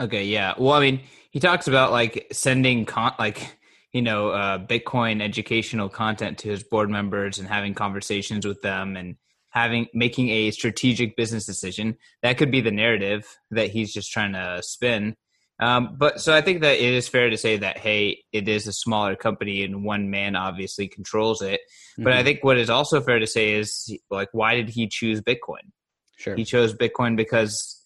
Okay, 0.00 0.24
yeah. 0.24 0.54
Well, 0.58 0.74
I 0.74 0.80
mean, 0.80 1.00
he 1.30 1.40
talks 1.40 1.66
about 1.68 1.90
like 1.92 2.28
sending 2.32 2.84
con 2.84 3.14
like 3.18 3.56
you 3.92 4.02
know 4.02 4.28
uh, 4.30 4.58
Bitcoin 4.58 5.22
educational 5.22 5.88
content 5.88 6.38
to 6.38 6.48
his 6.48 6.62
board 6.62 6.90
members 6.90 7.38
and 7.38 7.48
having 7.48 7.74
conversations 7.74 8.46
with 8.46 8.62
them 8.62 8.96
and 8.96 9.16
having 9.50 9.86
making 9.94 10.28
a 10.28 10.50
strategic 10.50 11.16
business 11.16 11.46
decision. 11.46 11.96
That 12.22 12.38
could 12.38 12.50
be 12.50 12.60
the 12.60 12.70
narrative 12.70 13.26
that 13.50 13.70
he's 13.70 13.92
just 13.92 14.12
trying 14.12 14.34
to 14.34 14.62
spin. 14.62 15.16
Um, 15.60 15.96
but 15.98 16.20
so 16.20 16.32
I 16.32 16.40
think 16.40 16.60
that 16.60 16.76
it 16.76 16.94
is 16.94 17.08
fair 17.08 17.30
to 17.30 17.36
say 17.36 17.56
that 17.56 17.78
hey, 17.78 18.22
it 18.32 18.48
is 18.48 18.68
a 18.68 18.72
smaller 18.72 19.16
company 19.16 19.64
and 19.64 19.84
one 19.84 20.08
man 20.10 20.36
obviously 20.36 20.86
controls 20.86 21.42
it. 21.42 21.60
But 21.96 22.12
I 22.12 22.20
Mhm. 22.20 22.24
think 22.24 22.44
what 22.44 22.58
is 22.58 22.70
also 22.70 23.00
fair 23.00 23.18
to 23.18 23.26
say 23.26 23.54
is 23.54 23.92
like, 24.08 24.28
why 24.30 24.54
did 24.54 24.68
he 24.68 24.86
choose 24.86 25.20
Bitcoin? 25.20 25.72
sure. 26.16 26.36
He 26.36 26.44
chose 26.44 26.74
Bitcoin 26.74 27.16
because 27.16 27.77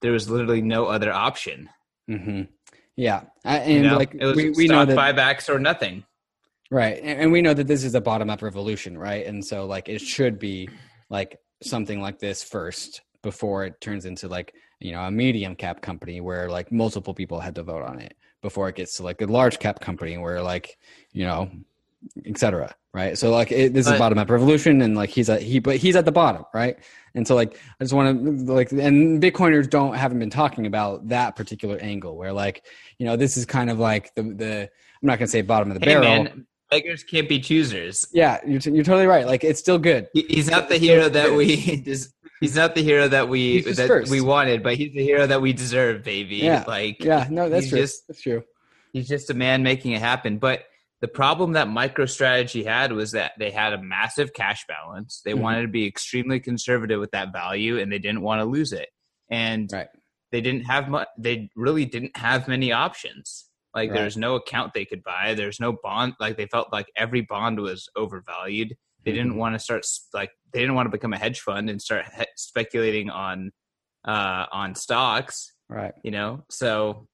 there 0.00 0.12
was 0.12 0.30
literally 0.30 0.62
no 0.62 0.86
other 0.86 1.12
option. 1.12 1.68
hmm 2.06 2.42
Yeah, 2.96 3.22
I, 3.44 3.58
and 3.58 3.74
You 3.74 3.82
know? 3.82 3.96
like 3.96 4.14
we, 4.14 4.50
we 4.50 4.66
know 4.66 4.84
that 4.84 4.96
buybacks 4.96 5.48
or 5.48 5.58
nothing. 5.58 6.04
Right. 6.70 7.00
And 7.02 7.20
and 7.22 7.32
we 7.32 7.40
know 7.42 7.54
that 7.54 7.66
this 7.66 7.82
is 7.84 7.94
a 7.94 8.00
bottom 8.00 8.28
up 8.28 8.42
revolution, 8.42 8.98
right? 8.98 9.26
And 9.26 9.44
so 9.44 9.66
like 9.66 9.88
it 9.88 10.00
should 10.00 10.38
be 10.38 10.68
like 11.08 11.38
something 11.62 12.00
like 12.00 12.18
this 12.18 12.42
first 12.42 13.00
before 13.22 13.64
it 13.64 13.80
turns 13.80 14.04
into 14.04 14.28
like, 14.28 14.54
you 14.78 14.92
know, 14.92 15.00
a 15.00 15.10
medium 15.10 15.56
cap 15.56 15.80
company 15.80 16.20
where 16.20 16.50
like 16.50 16.70
multiple 16.70 17.14
people 17.14 17.40
had 17.40 17.54
to 17.54 17.62
vote 17.62 17.82
on 17.82 17.98
it 18.00 18.14
before 18.42 18.68
it 18.68 18.76
gets 18.76 18.96
to 18.96 19.02
like 19.02 19.20
a 19.22 19.26
large 19.26 19.58
cap 19.58 19.80
company 19.80 20.18
where 20.18 20.42
like, 20.42 20.78
you 21.12 21.24
know, 21.24 21.50
et 22.24 22.38
cetera. 22.38 22.74
Right. 22.94 23.16
So 23.18 23.30
like 23.30 23.52
it, 23.52 23.74
this 23.74 23.86
is 23.86 23.98
bottom 23.98 24.18
up 24.18 24.30
revolution 24.30 24.80
and 24.82 24.96
like 24.96 25.10
he's 25.10 25.28
at 25.28 25.42
he 25.42 25.58
but 25.58 25.76
he's 25.76 25.94
at 25.94 26.04
the 26.04 26.12
bottom, 26.12 26.44
right? 26.54 26.76
And 27.14 27.28
so 27.28 27.34
like 27.34 27.56
I 27.78 27.84
just 27.84 27.92
want 27.92 28.18
to 28.46 28.52
like 28.52 28.72
and 28.72 29.22
Bitcoiners 29.22 29.68
don't 29.68 29.94
haven't 29.94 30.18
been 30.18 30.30
talking 30.30 30.66
about 30.66 31.08
that 31.08 31.36
particular 31.36 31.76
angle 31.78 32.16
where 32.16 32.32
like, 32.32 32.64
you 32.98 33.06
know, 33.06 33.14
this 33.16 33.36
is 33.36 33.44
kind 33.44 33.70
of 33.70 33.78
like 33.78 34.14
the 34.14 34.22
the 34.22 34.60
I'm 35.02 35.06
not 35.06 35.18
gonna 35.18 35.28
say 35.28 35.42
bottom 35.42 35.70
of 35.70 35.78
the 35.78 35.84
Hey 35.84 35.94
barrel. 35.94 36.24
man, 36.24 36.46
beggars 36.70 37.04
can't 37.04 37.28
be 37.28 37.38
choosers. 37.40 38.06
Yeah, 38.12 38.40
you're, 38.46 38.58
t- 38.58 38.70
you're 38.72 38.84
totally 38.84 39.06
right. 39.06 39.26
Like 39.26 39.44
it's 39.44 39.60
still 39.60 39.78
good. 39.78 40.08
He- 40.14 40.26
He's 40.28 40.50
not 40.50 40.68
the 40.68 40.78
hero 40.78 41.08
that 41.10 41.32
we. 41.34 41.76
des- 41.84 42.06
He's 42.40 42.54
not 42.56 42.74
the 42.74 42.82
hero 42.82 43.06
that 43.08 43.28
we 43.28 43.60
that 43.62 43.88
first. 43.88 44.10
we 44.10 44.20
wanted, 44.20 44.62
but 44.62 44.76
he's 44.76 44.92
the 44.92 45.02
hero 45.02 45.26
that 45.26 45.42
we 45.42 45.52
deserve, 45.52 46.04
baby. 46.04 46.36
Yeah. 46.36 46.64
Like 46.66 47.02
Yeah, 47.04 47.26
no, 47.30 47.48
that's 47.48 47.68
true. 47.68 47.78
just- 47.80 48.06
that's 48.08 48.22
true. 48.22 48.44
he's 48.92 49.08
just 49.08 49.28
a 49.30 49.34
man 49.34 49.62
making 49.62 49.92
it 49.92 50.00
happen. 50.00 50.38
But 50.38 50.64
the 51.00 51.08
problem 51.08 51.52
that 51.52 51.68
MicroStrategy 51.68 52.64
had 52.64 52.92
was 52.92 53.12
that 53.12 53.32
they 53.38 53.50
had 53.50 53.72
a 53.72 53.82
massive 53.82 54.32
cash 54.32 54.64
balance. 54.66 55.20
They 55.24 55.32
Mhm. 55.32 55.40
wanted 55.40 55.62
to 55.62 55.68
be 55.68 55.86
extremely 55.86 56.40
conservative 56.40 56.98
with 57.00 57.12
that 57.12 57.32
value, 57.32 57.78
and 57.78 57.90
they 57.92 57.98
didn't 57.98 58.22
want 58.22 58.40
to 58.40 58.44
lose 58.44 58.72
it. 58.72 58.88
And 59.30 59.70
Right. 59.72 59.88
they 60.32 60.40
didn't 60.40 60.64
have 60.64 60.88
much. 60.88 61.08
They 61.18 61.50
really 61.54 61.84
didn't 61.84 62.16
have 62.16 62.48
many 62.48 62.72
options. 62.72 63.48
Like 63.74 63.90
Right. 63.90 63.98
there's 64.00 64.16
no 64.16 64.34
account 64.34 64.74
they 64.74 64.84
could 64.86 65.04
buy. 65.04 65.34
There's 65.34 65.60
no 65.60 65.72
bond. 65.82 66.14
Like 66.18 66.36
they 66.36 66.46
felt 66.46 66.72
like 66.72 66.90
every 66.96 67.20
bond 67.20 67.60
was 67.60 67.88
overvalued. 67.94 68.74
They 69.04 69.12
didn't 69.12 69.34
Mhm. 69.34 69.36
want 69.36 69.54
to 69.54 69.58
start 69.60 69.86
like 70.12 70.30
they 70.52 70.60
didn't 70.60 70.74
want 70.74 70.86
to 70.86 70.90
become 70.90 71.12
a 71.12 71.18
hedge 71.18 71.40
fund 71.40 71.70
and 71.70 71.80
start 71.80 72.06
he- 72.16 72.24
speculating 72.36 73.08
on 73.10 73.52
uh 74.04 74.46
on 74.52 74.74
stocks 74.74 75.52
Right. 75.68 75.92
you 76.02 76.10
know 76.10 76.44
so 76.50 77.08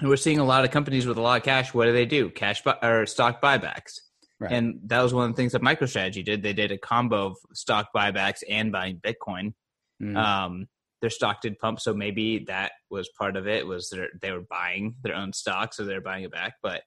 we're 0.00 0.16
seeing 0.16 0.38
a 0.38 0.44
lot 0.44 0.64
of 0.64 0.70
companies 0.70 1.06
with 1.06 1.18
a 1.18 1.20
lot 1.20 1.36
of 1.38 1.42
cash 1.44 1.74
what 1.74 1.84
do 1.86 1.92
they 1.92 2.06
do? 2.06 2.30
Cash 2.30 2.62
buy, 2.62 2.76
or 2.82 3.04
stock 3.06 3.42
buybacks. 3.42 4.00
Right. 4.40 4.50
and 4.52 4.80
that 4.86 5.00
was 5.02 5.14
one 5.14 5.30
of 5.30 5.36
the 5.36 5.40
things 5.40 5.52
that 5.52 5.62
microstrategy 5.62 6.24
did. 6.24 6.42
They 6.42 6.52
did 6.52 6.72
a 6.72 6.78
combo 6.78 7.26
of 7.26 7.36
stock 7.52 7.90
buybacks 7.94 8.42
and 8.48 8.72
buying 8.72 8.96
bitcoin. 8.98 9.54
Mhm. 10.02 10.16
um 10.16 10.66
their 11.00 11.10
stock 11.10 11.40
did 11.40 11.58
pump 11.58 11.78
so 11.80 11.92
maybe 11.94 12.44
that 12.46 12.72
was 12.90 13.08
part 13.18 13.36
of 13.36 13.46
it 13.48 13.66
was 13.66 13.88
their, 13.90 14.08
they 14.20 14.30
were 14.32 14.40
buying 14.48 14.94
their 15.02 15.14
own 15.16 15.32
stock 15.32 15.74
so 15.74 15.84
they're 15.84 16.00
buying 16.00 16.24
it 16.24 16.32
back. 16.32 16.54
But 16.62 16.82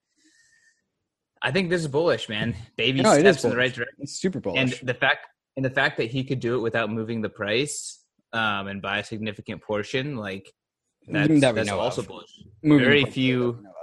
i 1.42 1.52
think 1.52 1.70
this 1.70 1.82
is 1.82 1.88
bullish 1.88 2.28
man. 2.30 2.56
Baby 2.76 3.02
No, 3.02 3.18
steps 3.20 3.44
in 3.44 3.52
the 3.52 3.58
right 3.58 3.74
direction. 3.74 3.96
It's 4.00 4.20
super 4.20 4.40
bullish. 4.40 4.60
and 4.82 4.88
the 4.90 4.94
fact 4.94 5.28
and 5.56 5.64
the 5.64 5.70
fact 5.70 5.98
that 5.98 6.12
he 6.12 6.24
could 6.26 6.40
do 6.42 6.56
it 6.56 6.60
without 6.62 6.90
moving 6.90 7.22
the 7.22 7.30
price 7.30 8.02
um, 8.34 8.68
and 8.68 8.82
buy 8.82 8.98
a 9.00 9.04
significant 9.06 9.62
portion, 9.62 10.18
like 10.18 10.52
that's, 11.08 11.42
That 11.42 11.56
that's 11.56 11.70
also 11.72 12.02
bullish. 12.02 12.32
Very 12.64 13.06
few- 13.06 13.52
that 13.52 13.58
we 13.58 13.64
know 13.64 13.70
of. 13.70 13.76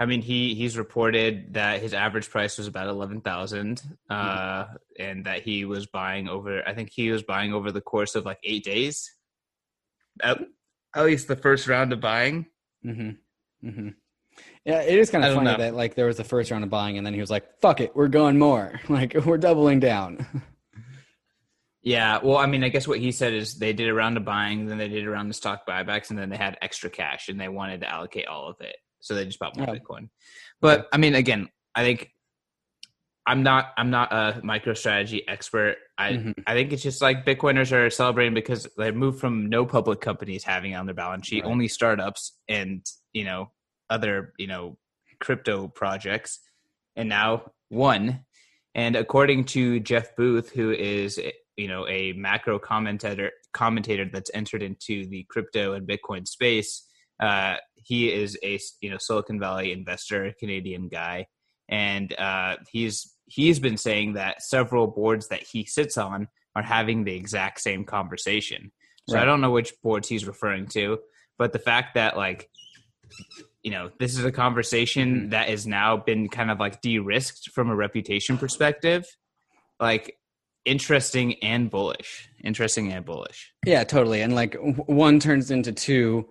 I 0.00 0.06
mean, 0.06 0.22
he 0.22 0.54
he's 0.54 0.78
reported 0.78 1.52
that 1.54 1.82
his 1.82 1.92
average 1.92 2.30
price 2.30 2.56
was 2.56 2.66
about 2.66 2.88
eleven 2.88 3.20
thousand, 3.20 3.82
uh, 4.08 4.64
and 4.98 5.26
that 5.26 5.42
he 5.42 5.66
was 5.66 5.86
buying 5.86 6.26
over. 6.26 6.66
I 6.66 6.72
think 6.72 6.90
he 6.90 7.10
was 7.10 7.22
buying 7.22 7.52
over 7.52 7.70
the 7.70 7.82
course 7.82 8.14
of 8.14 8.24
like 8.24 8.38
eight 8.42 8.64
days. 8.64 9.14
At, 10.22 10.40
at 10.96 11.04
least 11.04 11.28
the 11.28 11.36
first 11.36 11.68
round 11.68 11.92
of 11.92 12.00
buying. 12.00 12.46
Mm-hmm. 12.84 13.68
Mm-hmm. 13.68 13.88
Yeah, 14.64 14.80
it 14.80 14.98
is 14.98 15.10
kind 15.10 15.22
of 15.22 15.34
funny 15.34 15.50
know. 15.50 15.58
that 15.58 15.74
like 15.74 15.94
there 15.96 16.06
was 16.06 16.16
the 16.16 16.24
first 16.24 16.50
round 16.50 16.64
of 16.64 16.70
buying, 16.70 16.96
and 16.96 17.06
then 17.06 17.12
he 17.12 17.20
was 17.20 17.30
like, 17.30 17.60
"Fuck 17.60 17.82
it, 17.82 17.94
we're 17.94 18.08
going 18.08 18.38
more. 18.38 18.80
Like 18.88 19.14
we're 19.26 19.38
doubling 19.38 19.80
down." 19.80 20.26
Yeah, 21.82 22.18
well, 22.22 22.36
I 22.36 22.46
mean, 22.46 22.62
I 22.62 22.68
guess 22.68 22.86
what 22.86 22.98
he 22.98 23.10
said 23.10 23.32
is 23.32 23.58
they 23.58 23.72
did 23.72 23.88
a 23.88 23.94
round 23.94 24.16
of 24.18 24.24
buying, 24.24 24.66
then 24.66 24.76
they 24.76 24.88
did 24.88 25.06
a 25.06 25.10
round 25.10 25.30
of 25.30 25.36
stock 25.36 25.66
buybacks, 25.66 26.10
and 26.10 26.18
then 26.18 26.28
they 26.28 26.36
had 26.36 26.58
extra 26.60 26.90
cash, 26.90 27.28
and 27.28 27.40
they 27.40 27.48
wanted 27.48 27.80
to 27.80 27.88
allocate 27.88 28.26
all 28.26 28.48
of 28.50 28.60
it, 28.60 28.76
so 29.00 29.14
they 29.14 29.24
just 29.24 29.38
bought 29.38 29.56
more 29.56 29.68
Oh. 29.70 29.72
Bitcoin. 29.72 30.10
But 30.60 30.88
I 30.92 30.98
mean, 30.98 31.14
again, 31.14 31.48
I 31.74 31.82
think 31.84 32.10
I'm 33.26 33.42
not 33.42 33.72
I'm 33.78 33.90
not 33.90 34.12
a 34.12 34.40
MicroStrategy 34.42 35.22
expert. 35.28 35.76
I 35.96 36.12
Mhm. 36.14 36.42
I 36.46 36.54
think 36.54 36.72
it's 36.72 36.82
just 36.82 37.00
like 37.00 37.24
Bitcoiners 37.24 37.70
are 37.72 37.88
celebrating 37.88 38.34
because 38.34 38.66
they 38.76 38.90
moved 38.90 39.20
from 39.20 39.48
no 39.48 39.64
public 39.66 40.00
companies 40.00 40.42
having 40.44 40.72
it 40.72 40.76
on 40.76 40.86
their 40.86 40.94
balance 40.94 41.26
sheet, 41.28 41.44
Right. 41.44 41.50
only 41.50 41.68
startups 41.68 42.38
and 42.48 42.84
you 43.12 43.24
know 43.24 43.52
other 43.88 44.32
you 44.38 44.46
know 44.48 44.78
crypto 45.20 45.68
projects, 45.68 46.40
and 46.96 47.08
now 47.08 47.52
one. 47.68 48.24
And 48.74 48.96
according 48.96 49.44
to 49.46 49.80
Jeff 49.80 50.14
Booth, 50.16 50.50
who 50.52 50.70
is 50.72 51.18
you 51.60 51.68
know 51.68 51.86
a 51.88 52.12
macro 52.14 52.58
commentator 52.58 53.30
commentator 53.52 54.06
that's 54.12 54.30
entered 54.32 54.62
into 54.62 55.06
the 55.06 55.24
crypto 55.32 55.74
and 55.74 55.86
Bitcoin 55.86 56.26
space, 56.26 56.86
uh, 57.20 57.56
he 57.74 58.12
is 58.12 58.38
a 58.42 58.58
you 58.80 58.90
know 58.90 58.98
Silicon 58.98 59.38
Valley 59.38 59.72
investor, 59.72 60.32
Canadian 60.40 60.88
guy, 60.88 61.26
and 61.68 62.08
uh, 62.18 62.56
he's 62.72 63.14
he's 63.26 63.58
been 63.60 63.76
saying 63.76 64.14
that 64.14 64.42
several 64.42 64.86
boards 64.86 65.28
that 65.28 65.42
he 65.42 65.64
sits 65.64 65.96
on 65.98 66.28
are 66.56 66.62
having 66.62 67.04
the 67.04 67.14
exact 67.14 67.60
same 67.60 67.84
conversation. 67.84 68.72
So 69.08 69.18
I 69.18 69.24
don't 69.24 69.40
know 69.40 69.50
which 69.50 69.72
boards 69.82 70.08
he's 70.08 70.26
referring 70.26 70.66
to, 70.68 70.98
but 71.36 71.52
the 71.52 71.58
fact 71.58 71.94
that 71.94 72.16
like 72.16 72.48
you 73.62 73.72
know 73.72 73.90
this 73.98 74.16
is 74.16 74.24
a 74.24 74.32
conversation 74.32 75.06
Mhm. 75.26 75.30
that 75.30 75.48
has 75.48 75.66
now 75.66 75.96
been 75.96 76.28
kind 76.28 76.50
of 76.50 76.60
like 76.60 76.80
de-risked 76.80 77.50
from 77.54 77.70
a 77.70 77.76
reputation 77.76 78.38
perspective, 78.38 79.04
like 79.80 80.16
interesting 80.64 81.34
and 81.42 81.70
bullish, 81.70 82.28
interesting 82.44 82.92
and 82.92 83.04
bullish. 83.04 83.52
yeah, 83.66 83.84
totally. 83.84 84.20
And 84.22 84.34
like 84.34 84.56
one 84.86 85.18
turns 85.20 85.50
into 85.50 85.72
two, 85.72 86.28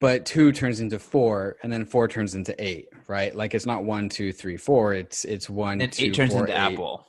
but 0.00 0.26
two 0.26 0.52
turns 0.52 0.80
into 0.80 0.98
four, 0.98 1.56
and 1.62 1.72
then 1.72 1.84
four 1.84 2.08
turns 2.08 2.34
into 2.34 2.54
eight. 2.62 2.86
Right? 3.08 3.34
Like 3.34 3.54
it's 3.54 3.66
not 3.66 3.84
one, 3.84 4.08
two, 4.08 4.32
three, 4.32 4.56
four. 4.56 4.94
It's 4.94 5.24
it's 5.24 5.48
one, 5.50 5.80
And 5.80 5.92
two, 5.92 6.06
eight 6.06 6.14
turns 6.14 6.32
four, 6.32 6.40
into 6.46 6.52
eight. 6.52 6.72
Apple. 6.72 7.06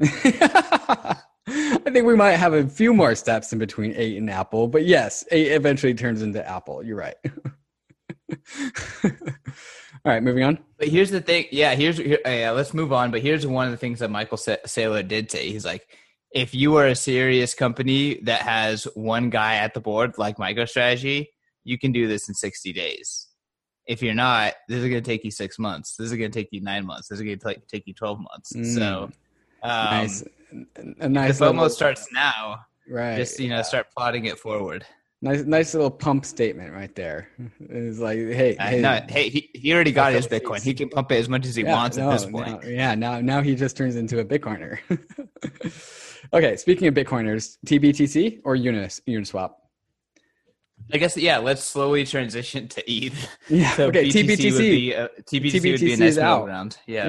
I 1.46 1.90
think 1.90 2.06
we 2.06 2.16
might 2.16 2.32
have 2.36 2.54
a 2.54 2.66
few 2.66 2.94
more 2.94 3.14
steps 3.14 3.52
in 3.52 3.58
between 3.58 3.92
eight 3.96 4.16
and 4.16 4.30
Apple, 4.30 4.66
but 4.66 4.84
yes, 4.86 5.24
eight 5.30 5.52
eventually 5.52 5.92
turns 5.94 6.22
into 6.22 6.46
Apple. 6.48 6.82
You're 6.82 6.96
right. 6.96 7.16
All 10.04 10.12
right, 10.12 10.22
moving 10.22 10.42
on. 10.42 10.58
But 10.78 10.88
here's 10.88 11.10
the 11.10 11.22
thing. 11.22 11.46
Yeah, 11.50 11.74
here's 11.74 11.96
here, 11.96 12.18
uh, 12.26 12.30
yeah. 12.30 12.50
Let's 12.50 12.74
move 12.74 12.92
on. 12.92 13.10
But 13.10 13.22
here's 13.22 13.46
one 13.46 13.66
of 13.66 13.70
the 13.70 13.78
things 13.78 14.00
that 14.00 14.10
Michael 14.10 14.36
Sa- 14.36 14.56
Saylor 14.66 15.06
did 15.06 15.30
say. 15.30 15.50
He's 15.50 15.64
like, 15.64 15.86
if 16.30 16.54
you 16.54 16.76
are 16.76 16.86
a 16.86 16.94
serious 16.94 17.54
company 17.54 18.20
that 18.24 18.42
has 18.42 18.84
one 18.94 19.30
guy 19.30 19.54
at 19.56 19.72
the 19.72 19.80
board 19.80 20.18
like 20.18 20.36
MicroStrategy, 20.36 21.28
you 21.62 21.78
can 21.78 21.92
do 21.92 22.06
this 22.06 22.28
in 22.28 22.34
60 22.34 22.72
days. 22.74 23.28
If 23.86 24.02
you're 24.02 24.14
not, 24.14 24.54
this 24.68 24.78
is 24.82 24.88
going 24.90 25.02
to 25.02 25.10
take 25.10 25.24
you 25.24 25.30
six 25.30 25.58
months. 25.58 25.96
This 25.96 26.10
is 26.10 26.18
going 26.18 26.30
to 26.30 26.38
take 26.38 26.48
you 26.50 26.60
nine 26.60 26.84
months. 26.84 27.08
This 27.08 27.20
is 27.20 27.24
going 27.24 27.38
to 27.38 27.62
take 27.70 27.86
you 27.86 27.94
12 27.94 28.18
months. 28.18 28.52
Mm. 28.52 28.74
So, 28.74 29.10
um, 29.62 29.90
nice, 29.90 30.24
a 31.00 31.08
nice 31.08 31.38
FOMO 31.38 31.52
little, 31.52 31.70
starts 31.70 32.08
now. 32.12 32.60
right. 32.90 33.16
Just 33.16 33.40
you 33.40 33.48
know, 33.48 33.62
start 33.62 33.86
plotting 33.96 34.26
it 34.26 34.38
forward. 34.38 34.84
Nice, 35.24 35.44
nice 35.44 35.74
little 35.74 35.90
pump 35.90 36.24
statement 36.24 36.72
right 36.72 36.94
there. 36.94 37.28
It's 37.60 37.98
like, 37.98 38.18
hey, 38.18 38.56
Uh, 38.56 38.68
hey, 38.68 38.80
no, 38.80 39.00
hey, 39.08 39.28
he, 39.28 39.50
he 39.54 39.72
already 39.74 39.90
got 39.92 40.12
his 40.12 40.26
Bitcoin. 40.28 40.62
He 40.62 40.74
can 40.74 40.88
pump 40.88 41.10
it 41.12 41.16
as 41.16 41.28
much 41.28 41.46
as 41.46 41.56
he 41.56 41.62
Yeah, 41.64 41.72
wants 41.72 41.96
no, 41.96 42.10
at 42.10 42.20
this 42.20 42.26
point. 42.30 42.64
yeah, 42.66 42.94
now 42.94 43.20
now 43.20 43.40
he 43.42 43.54
just 43.56 43.76
turns 43.76 43.96
into 43.96 44.20
a 44.20 44.24
Bitcoiner. 44.24 44.78
okay, 46.32 46.56
speaking 46.56 46.88
of 46.88 46.94
Bitcoiners, 46.94 47.56
TBTC 47.66 48.40
or 48.44 48.54
Unis 48.56 49.00
Uniswap? 49.08 49.52
I 50.92 50.98
guess 50.98 51.16
yeah. 51.16 51.38
Let's 51.38 51.62
slowly 51.64 52.04
transition 52.04 52.68
to 52.68 52.90
ETH. 52.90 53.14
Yeah. 53.48 53.70
So 53.76 53.86
okay, 53.88 54.04
BTC 54.04 54.24
TBTC. 54.26 54.52
would 54.52 54.58
be 54.58 54.92
a, 54.92 55.08
TBTC, 55.08 55.32
would 55.54 55.62
be 55.62 55.74
a 55.74 55.78
TBTC 55.78 55.98
nice 55.98 56.00
is 56.12 56.18
out. 56.18 56.46
middle. 56.46 56.68
Yeah. 56.86 57.06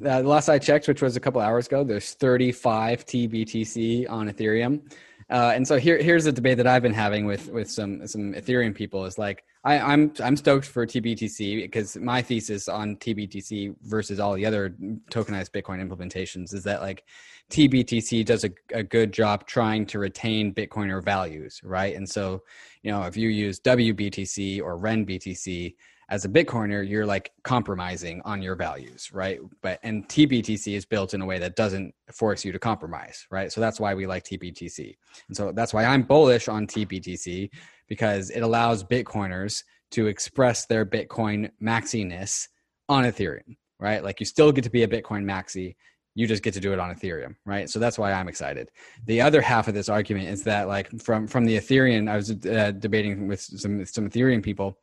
Yeah, 0.00 0.10
uh, 0.10 0.22
the 0.22 0.28
last 0.28 0.48
I 0.48 0.58
checked, 0.58 0.86
which 0.88 1.02
was 1.02 1.16
a 1.16 1.20
couple 1.20 1.40
hours 1.40 1.66
ago, 1.66 1.82
there's 1.82 2.12
35 2.14 3.04
TBTC 3.06 4.08
on 4.10 4.30
Ethereum. 4.30 4.80
Uh, 5.28 5.52
and 5.54 5.66
so 5.66 5.76
here, 5.76 5.98
here's 6.00 6.26
a 6.26 6.32
debate 6.32 6.56
that 6.56 6.68
I've 6.68 6.82
been 6.82 6.94
having 6.94 7.26
with 7.26 7.48
with 7.48 7.68
some 7.68 8.06
some 8.06 8.32
Ethereum 8.32 8.72
people 8.72 9.04
is 9.06 9.18
like 9.18 9.42
I, 9.64 9.80
I'm 9.80 10.12
I'm 10.22 10.36
stoked 10.36 10.66
for 10.66 10.86
TBTC 10.86 11.62
because 11.62 11.96
my 11.96 12.22
thesis 12.22 12.68
on 12.68 12.94
TBTC 12.96 13.74
versus 13.82 14.20
all 14.20 14.34
the 14.34 14.46
other 14.46 14.76
tokenized 15.10 15.50
Bitcoin 15.50 15.84
implementations 15.84 16.54
is 16.54 16.62
that 16.62 16.80
like 16.80 17.02
TBTC 17.50 18.24
does 18.24 18.44
a, 18.44 18.50
a 18.72 18.84
good 18.84 19.12
job 19.12 19.46
trying 19.46 19.84
to 19.86 19.98
retain 19.98 20.54
Bitcoiner 20.54 21.02
values, 21.02 21.60
right? 21.64 21.96
And 21.96 22.08
so 22.08 22.44
you 22.82 22.92
know 22.92 23.02
if 23.02 23.16
you 23.16 23.28
use 23.28 23.58
WBTC 23.58 24.62
or 24.62 24.78
RenBTC, 24.78 25.74
as 26.08 26.24
a 26.24 26.28
bitcoiner 26.28 26.88
you're 26.88 27.06
like 27.06 27.32
compromising 27.42 28.22
on 28.24 28.40
your 28.42 28.54
values 28.54 29.10
right? 29.12 29.40
But 29.62 29.80
and 29.82 30.08
tbtc 30.08 30.76
is 30.76 30.84
built 30.84 31.14
in 31.14 31.20
a 31.20 31.26
way 31.26 31.38
that 31.38 31.56
doesn't 31.56 31.94
force 32.12 32.44
you 32.44 32.52
to 32.52 32.58
compromise 32.58 33.26
right? 33.30 33.52
So 33.52 33.60
that's 33.60 33.80
why 33.80 33.94
we 33.94 34.06
like 34.06 34.24
tbtc 34.24 34.94
and 35.28 35.36
so 35.36 35.52
that's 35.52 35.74
why 35.74 35.84
i'm 35.84 36.02
bullish 36.02 36.48
on 36.48 36.66
tbtc 36.66 37.50
because 37.88 38.30
it 38.30 38.40
allows 38.40 38.84
bitcoiners 38.84 39.62
to 39.92 40.06
express 40.06 40.66
their 40.66 40.84
bitcoin 40.84 41.50
maxiness 41.62 42.46
on 42.88 43.04
ethereum 43.04 43.56
right? 43.78 44.02
Like 44.02 44.20
you 44.20 44.26
still 44.26 44.52
get 44.52 44.64
to 44.64 44.70
be 44.70 44.84
a 44.84 44.88
bitcoin 44.88 45.24
maxi 45.24 45.76
you 46.14 46.26
just 46.26 46.42
get 46.42 46.54
to 46.54 46.60
do 46.60 46.72
it 46.72 46.78
on 46.78 46.94
ethereum 46.94 47.34
right? 47.44 47.68
So 47.68 47.78
that's 47.78 47.98
why 47.98 48.12
i'm 48.12 48.28
excited. 48.28 48.70
The 49.06 49.20
other 49.20 49.40
half 49.40 49.68
of 49.68 49.74
this 49.74 49.88
argument 49.88 50.28
is 50.28 50.44
that 50.44 50.68
like 50.68 50.88
from 51.00 51.26
from 51.26 51.44
the 51.44 51.56
ethereum 51.56 52.08
i 52.08 52.16
was 52.16 52.30
uh, 52.30 52.70
debating 52.78 53.26
with 53.26 53.40
some 53.40 53.84
some 53.84 54.08
ethereum 54.08 54.42
people 54.42 54.78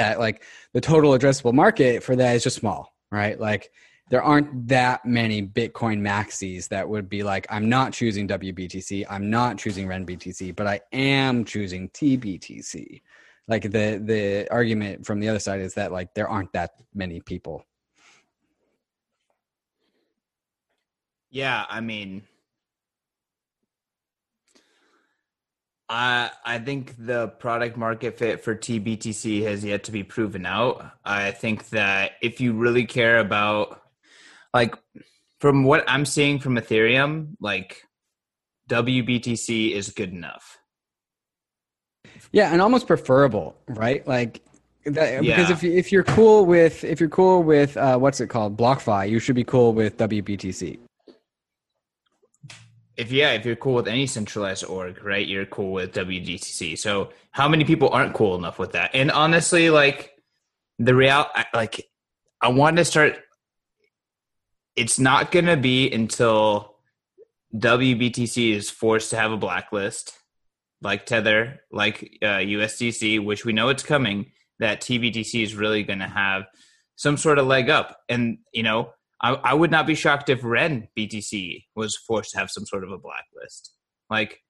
that 0.00 0.18
like 0.18 0.42
the 0.72 0.80
total 0.80 1.12
addressable 1.12 1.52
market 1.52 2.02
for 2.02 2.16
that 2.16 2.34
is 2.34 2.42
just 2.42 2.56
small, 2.56 2.94
right? 3.10 3.38
Like 3.38 3.70
there 4.08 4.22
aren't 4.22 4.68
that 4.68 5.04
many 5.04 5.46
Bitcoin 5.46 6.00
maxis 6.00 6.68
that 6.68 6.88
would 6.88 7.08
be 7.08 7.22
like, 7.22 7.46
I'm 7.50 7.68
not 7.68 7.92
choosing 7.92 8.26
WBTC, 8.26 9.06
I'm 9.08 9.30
not 9.30 9.58
choosing 9.58 9.86
RenBTC, 9.86 10.56
but 10.56 10.66
I 10.66 10.80
am 10.92 11.44
choosing 11.44 11.90
TBTC. 11.90 13.02
Like 13.46 13.62
the 13.62 14.00
the 14.02 14.48
argument 14.50 15.04
from 15.04 15.20
the 15.20 15.28
other 15.28 15.38
side 15.38 15.60
is 15.60 15.74
that 15.74 15.92
like 15.92 16.14
there 16.14 16.28
aren't 16.28 16.52
that 16.52 16.70
many 16.94 17.20
people. 17.20 17.64
Yeah, 21.30 21.64
I 21.68 21.80
mean, 21.80 22.22
I 25.90 26.30
I 26.44 26.58
think 26.58 26.94
the 26.96 27.28
product 27.28 27.76
market 27.76 28.16
fit 28.16 28.42
for 28.42 28.54
TBTC 28.54 29.42
has 29.42 29.64
yet 29.64 29.84
to 29.84 29.92
be 29.92 30.04
proven 30.04 30.46
out. 30.46 30.92
I 31.04 31.32
think 31.32 31.68
that 31.70 32.12
if 32.22 32.40
you 32.40 32.52
really 32.52 32.86
care 32.86 33.18
about, 33.18 33.82
like, 34.54 34.76
from 35.40 35.64
what 35.64 35.84
I'm 35.88 36.06
seeing 36.06 36.38
from 36.38 36.54
Ethereum, 36.54 37.34
like 37.40 37.82
WBTC 38.68 39.72
is 39.72 39.90
good 39.90 40.12
enough. 40.12 40.58
Yeah, 42.30 42.52
and 42.52 42.62
almost 42.62 42.86
preferable, 42.86 43.56
right? 43.66 44.06
Like 44.06 44.42
that, 44.84 45.22
because 45.22 45.50
if 45.50 45.64
you, 45.64 45.72
if 45.72 45.90
you're 45.90 46.04
cool 46.04 46.46
with 46.46 46.84
if 46.84 47.00
you're 47.00 47.08
cool 47.08 47.42
with 47.42 47.76
uh, 47.76 47.98
what's 47.98 48.20
it 48.20 48.28
called 48.28 48.56
BlockFi, 48.56 49.10
you 49.10 49.18
should 49.18 49.34
be 49.34 49.44
cool 49.44 49.72
with 49.72 49.96
WBTC. 49.96 50.78
If 53.00 53.10
yeah, 53.10 53.32
if 53.32 53.46
you're 53.46 53.56
cool 53.56 53.76
with 53.76 53.88
any 53.88 54.06
centralized 54.06 54.62
org, 54.62 55.02
right, 55.02 55.26
you're 55.26 55.46
cool 55.46 55.72
with 55.72 55.94
WBTC. 55.94 56.76
So 56.78 57.08
how 57.30 57.48
many 57.48 57.64
people 57.64 57.88
aren't 57.88 58.12
cool 58.12 58.36
enough 58.36 58.58
with 58.58 58.72
that? 58.72 58.90
And 58.92 59.10
honestly, 59.10 59.70
like 59.70 60.10
the 60.78 60.94
real, 60.94 61.24
like 61.54 61.88
I 62.42 62.48
want 62.48 62.76
to 62.76 62.84
start. 62.84 63.16
It's 64.76 64.98
not 64.98 65.32
to 65.46 65.56
be 65.56 65.90
until 65.90 66.76
WBTC 67.54 68.52
is 68.52 68.68
forced 68.68 69.08
to 69.10 69.16
have 69.16 69.32
a 69.32 69.38
blacklist, 69.38 70.12
like 70.82 71.06
Tether, 71.06 71.60
like 71.72 72.18
uh, 72.20 72.44
USDC, 72.44 73.24
which 73.24 73.46
we 73.46 73.54
know 73.54 73.70
it's 73.70 73.82
coming. 73.82 74.32
That 74.58 74.82
TBTC 74.82 75.42
is 75.42 75.54
really 75.54 75.84
to 76.00 76.06
have 76.06 76.42
some 76.96 77.16
sort 77.16 77.38
of 77.38 77.46
leg 77.46 77.70
up, 77.70 77.96
and 78.10 78.40
you 78.52 78.62
know 78.62 78.92
I, 79.22 79.32
I 79.34 79.54
would 79.54 79.70
not 79.70 79.86
be 79.86 79.94
shocked 79.94 80.28
if 80.30 80.42
Ren 80.42 80.88
BTC 80.96 81.64
was 81.76 81.96
forced 81.96 82.30
to 82.32 82.38
have 82.38 82.50
some 82.50 82.64
sort 82.66 82.84
of 82.84 82.90
a 82.90 82.98
blacklist. 82.98 83.72
Like, 84.08 84.40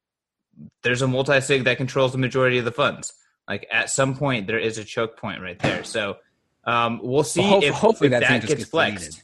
there's 0.83 1.03
a 1.03 1.09
multi 1.09 1.41
sig 1.41 1.65
that 1.65 1.77
controls 1.77 2.12
the 2.12 2.19
majority 2.19 2.59
of 2.59 2.65
the 2.65 2.73
funds. 2.73 3.12
Like, 3.49 3.67
at 3.73 3.91
some 3.91 4.17
point, 4.17 4.47
there 4.47 4.59
is 4.59 4.79
a 4.79 4.85
choke 4.85 5.17
point 5.19 5.43
right 5.43 5.59
there. 5.59 5.83
So, 5.85 6.19
um, 6.65 7.00
we'll 7.03 7.25
see 7.25 7.41
Well, 7.41 7.50
hope- 7.50 7.65
if, 7.65 7.75
hopefully 7.75 8.07
if 8.09 8.11
that 8.12 8.21
that, 8.21 8.29
thing 8.29 8.41
gets 8.43 8.55
gets 8.55 8.71
flexed. 8.71 9.00
deleted. 9.11 9.23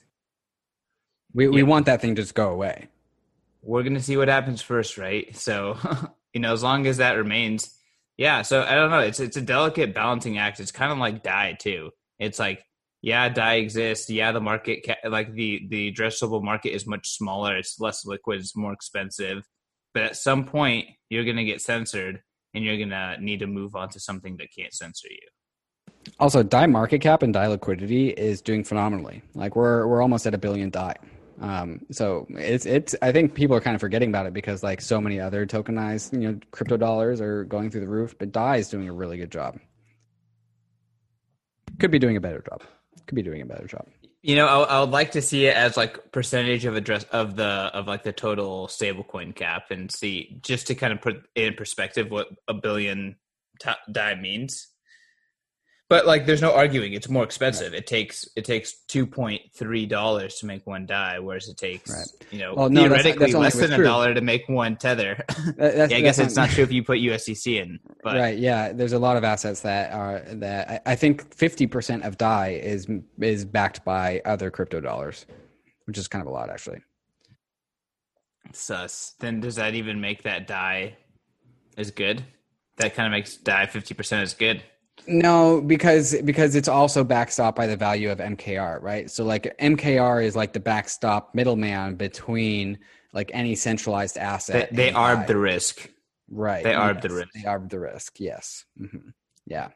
We 1.35 1.49
we 1.49 1.59
Yeah. 1.59 1.67
want 1.67 1.87
that 1.87 2.01
thing 2.01 2.15
to 2.17 2.23
just 2.23 2.35
go 2.35 2.49
away. 2.51 2.89
We're 3.63 3.83
gonna 3.83 4.01
see 4.01 4.17
what 4.17 4.29
happens 4.29 4.63
first, 4.63 4.97
right? 4.99 5.37
So, 5.37 5.77
you 6.33 6.41
know, 6.41 6.53
as 6.53 6.63
long 6.63 6.87
as 6.87 6.97
that 6.99 7.13
remains, 7.13 7.73
Yeah, 8.17 8.41
so 8.43 8.63
I 8.63 8.75
don't 8.75 8.91
know. 8.91 9.01
It's 9.01 9.21
it's 9.21 9.37
a 9.37 9.43
delicate 9.43 9.93
balancing 9.95 10.39
act. 10.39 10.59
It's 10.61 10.73
kind 10.73 10.91
of 10.91 10.99
like 10.99 11.23
Dai 11.23 11.53
too. 11.59 11.91
It's 12.19 12.39
like 12.39 12.65
yeah, 13.07 13.29
Dai 13.29 13.55
exists. 13.55 14.11
Yeah, 14.11 14.33
the 14.33 14.41
market 14.41 14.85
ca- 14.85 15.09
like 15.09 15.33
the 15.33 15.65
the 15.69 15.93
addressable 15.93 16.43
market 16.43 16.71
is 16.71 16.89
much 16.89 17.11
smaller. 17.11 17.57
It's 17.57 17.79
less 17.79 18.05
liquid. 18.05 18.41
It's 18.41 18.57
more 18.57 18.73
expensive. 18.73 19.45
But 19.95 20.03
at 20.03 20.17
some 20.17 20.45
point, 20.45 20.89
you're 21.09 21.25
gonna 21.25 21.45
get 21.45 21.61
censored, 21.61 22.21
and 22.53 22.65
you're 22.65 22.77
gonna 22.77 23.17
need 23.21 23.39
to 23.39 23.47
move 23.47 23.77
on 23.77 23.91
to 23.91 24.01
something 24.01 24.37
that 24.39 24.49
can't 24.53 24.75
censor 24.75 25.07
you. 25.09 26.13
Also, 26.19 26.43
Dai 26.43 26.67
market 26.67 27.01
cap 27.01 27.23
and 27.23 27.33
Dai 27.33 27.47
liquidity 27.47 28.09
is 28.09 28.41
doing 28.43 28.65
phenomenally. 28.65 29.23
Like 29.37 29.55
we're 29.55 29.87
we're 29.87 30.03
almost 30.03 30.27
at 30.27 30.35
a 30.35 30.39
billion 30.39 30.71
Dai. 30.71 30.97
Um, 31.41 31.83
so 31.93 32.27
it's 32.31 32.67
it's 32.67 32.97
I 33.03 33.13
think 33.13 33.35
people 33.35 33.55
are 33.55 33.61
kind 33.61 33.77
of 33.77 33.81
forgetting 33.81 34.09
about 34.09 34.27
it 34.27 34.33
because 34.33 34.65
like 34.65 34.81
so 34.81 35.01
many 35.01 35.21
other 35.21 35.47
tokenized 35.47 36.13
you 36.13 36.33
know 36.33 36.41
crypto 36.51 36.77
dollars 36.77 37.21
are 37.21 37.45
going 37.45 37.71
through 37.71 37.83
the 37.83 37.89
roof, 37.89 38.19
but 38.19 38.33
Dai 38.33 38.57
is 38.57 38.69
doing 38.69 38.89
a 38.89 38.93
really 38.93 39.17
good 39.17 39.31
job. 39.31 39.61
Could 41.79 41.93
be 41.93 42.01
doing 42.01 42.17
a 42.17 42.21
better 42.21 42.43
job. 42.51 42.63
Could 43.07 43.17
be 43.17 43.23
doing 43.23 43.43
a 43.43 43.47
better 43.47 43.67
job. 43.67 43.87
You 44.23 44.35
know, 44.35 44.47
I, 44.47 44.63
I 44.63 44.81
would 44.81 44.91
like 44.91 45.13
to 45.13 45.23
see 45.23 45.47
it 45.47 45.57
as 45.57 45.77
like 45.77 46.11
percentage 46.11 46.65
of 46.65 46.75
address 46.75 47.05
of 47.05 47.37
the 47.37 47.45
of 47.45 47.87
like 47.87 48.03
the 48.03 48.13
total 48.13 48.67
stablecoin 48.67 49.35
cap, 49.35 49.71
and 49.71 49.91
see 49.91 50.39
just 50.43 50.67
to 50.69 50.75
kind 50.75 50.93
of 50.93 51.01
put 51.01 51.23
in 51.35 51.55
perspective 51.55 52.11
what 52.11 52.29
a 52.49 52.55
billion 52.55 53.17
t- 53.61 53.71
Dai 53.91 54.15
means. 54.17 54.67
But 55.89 56.05
like, 56.05 56.27
there's 56.27 56.43
no 56.43 56.53
arguing; 56.53 56.95
it's 56.95 57.09
more 57.09 57.23
expensive. 57.23 57.71
Right. 57.73 57.79
It 57.79 57.87
takes 57.87 58.29
it 58.35 58.45
takes 58.45 58.73
two 58.89 59.07
point 59.07 59.43
three 59.55 59.87
dollars 59.87 60.37
to 60.37 60.47
make 60.47 60.67
one 60.67 60.85
Dai, 60.85 61.21
whereas 61.21 61.49
it 61.49 61.57
takes 61.57 61.91
right. 61.91 62.33
you 62.33 62.41
know 62.41 62.55
well, 62.55 62.69
no, 62.69 62.83
theoretically 62.83 63.31
that's, 63.31 63.33
that's 63.33 63.57
less 63.57 63.71
than 63.71 63.81
a 63.81 63.85
dollar 63.85 64.13
to 64.13 64.21
make 64.21 64.49
one 64.49 64.77
tether. 64.77 65.25
That, 65.57 65.91
yeah, 65.91 65.99
I 65.99 66.01
guess 66.01 66.19
it's 66.19 66.35
not 66.35 66.51
true 66.51 66.65
if 66.65 66.73
you 66.73 66.83
put 66.83 66.99
USDC 66.99 67.63
in. 67.63 67.79
But. 68.03 68.17
Right? 68.17 68.37
Yeah, 68.37 68.73
there's 68.73 68.93
a 68.93 68.99
lot 68.99 69.17
of 69.17 69.25
assets 69.25 69.61
that 69.61 69.93
are 69.93 70.23
that 70.27 70.83
I, 70.87 70.93
I 70.93 70.97
think 70.97 71.33
fifty 71.33 71.67
percent 71.67 72.03
of 72.03 72.19
Dai 72.19 72.61
is 72.63 72.89
is 73.21 73.45
backed 73.45 73.85
by 73.85 74.21
other 74.25 74.51
crypto 74.51 74.81
dollars, 74.81 75.25
which 75.85 75.99
is 75.99 76.09
kind 76.09 76.21
of 76.21 76.27
a 76.27 76.31
lot 76.31 76.51
actually. 76.51 76.81
Sus. 78.53 79.15
Then 79.21 79.41
does 79.41 79.55
that 79.55 79.75
even 79.75 80.01
make 80.01 80.25
that 80.25 80.49
Dai 80.49 80.97
as 81.77 81.91
good? 81.93 82.25
That 82.79 82.95
kind 82.95 83.07
of 83.07 83.13
makes 83.13 83.37
Dai 83.37 83.67
fifty 83.67 83.95
percent 83.95 84.23
as 84.23 84.35
good. 84.35 84.63
No, 85.07 85.61
because 85.61 86.21
because 86.23 86.55
it's 86.55 86.69
also 86.69 87.05
backstop 87.05 87.55
by 87.55 87.67
the 87.67 87.77
value 87.77 88.11
of 88.11 88.19
MKR, 88.19 88.83
right? 88.83 89.11
So 89.11 89.25
like 89.25 89.57
MKR 89.59 90.25
is 90.25 90.35
like 90.35 90.53
the 90.53 90.61
backstop 90.61 91.35
middleman 91.35 91.97
between 91.97 92.79
like 93.13 93.31
any 93.33 93.55
centralized 93.55 94.19
asset. 94.19 94.71
They, 94.71 94.91
they 94.91 94.93
arb 94.93 95.27
the 95.27 95.37
risk, 95.37 95.91
right? 96.31 96.65
They 96.65 96.73
arb 96.73 96.95
yes, 96.95 97.03
the 97.03 97.11
risk. 97.11 97.29
They 97.35 97.43
arb 97.43 97.71
the 97.71 97.79
risk. 97.79 98.21
Yes. 98.21 98.65
Mm-hmm. 98.81 99.11
Yeah. 99.47 99.69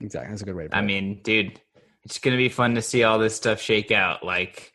Exactly. 0.00 0.30
That's 0.30 0.42
a 0.42 0.44
good 0.44 0.54
way 0.54 0.68
to. 0.68 0.76
I 0.76 0.80
it. 0.80 0.84
mean, 0.84 1.20
dude, 1.22 1.60
it's 2.04 2.18
gonna 2.18 2.36
be 2.36 2.48
fun 2.48 2.74
to 2.74 2.82
see 2.82 3.04
all 3.04 3.18
this 3.18 3.34
stuff 3.34 3.60
shake 3.60 3.90
out. 3.90 4.24
Like 4.24 4.72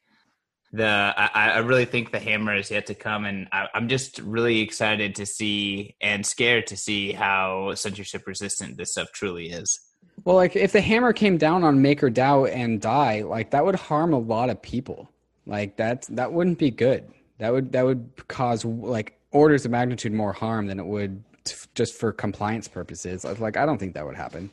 the 0.73 1.13
I, 1.15 1.51
I, 1.51 1.57
really 1.59 1.85
think 1.85 2.11
the 2.11 2.19
hammer 2.19 2.55
is 2.55 2.71
yet 2.71 2.87
to 2.87 2.95
come 2.95 3.25
and 3.25 3.47
I, 3.51 3.67
am 3.75 3.87
just 3.87 4.17
really 4.19 4.59
excited 4.59 5.13
to 5.15 5.25
see 5.25 5.95
and 6.01 6.25
scared 6.25 6.65
to 6.67 6.75
see 6.75 7.11
how 7.11 7.75
censorship 7.75 8.25
resistant 8.25 8.75
this 8.75 8.91
stuff 8.91 9.11
truly 9.11 9.51
is. 9.51 9.79
Well 10.25 10.35
like 10.35 10.55
if 10.55 10.71
the 10.71 10.81
hammer 10.81 11.13
came 11.13 11.37
down 11.37 11.63
on 11.63 11.77
MakerDAO 11.77 12.51
and 12.51 12.81
Dai 12.81 13.21
like 13.21 13.51
that 13.51 13.63
would 13.63 13.75
harm 13.75 14.13
a 14.13 14.19
lot 14.19 14.49
of 14.49 14.61
people. 14.63 15.09
Like 15.45 15.77
that 15.77 16.07
that 16.09 16.33
wouldn't 16.33 16.57
be 16.57 16.71
good. 16.71 17.07
That 17.37 17.53
would 17.53 17.71
that 17.73 17.85
would 17.85 18.09
cause 18.27 18.65
like 18.65 19.19
orders 19.31 19.65
of 19.65 19.71
magnitude 19.71 20.13
more 20.13 20.33
harm 20.33 20.65
than 20.65 20.79
it 20.79 20.85
would 20.85 21.23
t- 21.43 21.55
just 21.75 21.93
for 21.93 22.11
compliance 22.11 22.67
purposes. 22.67 23.23
Like 23.23 23.57
i 23.57 23.65
don't 23.65 23.77
think 23.77 23.93
that 23.93 24.05
would 24.07 24.15
happen 24.15 24.49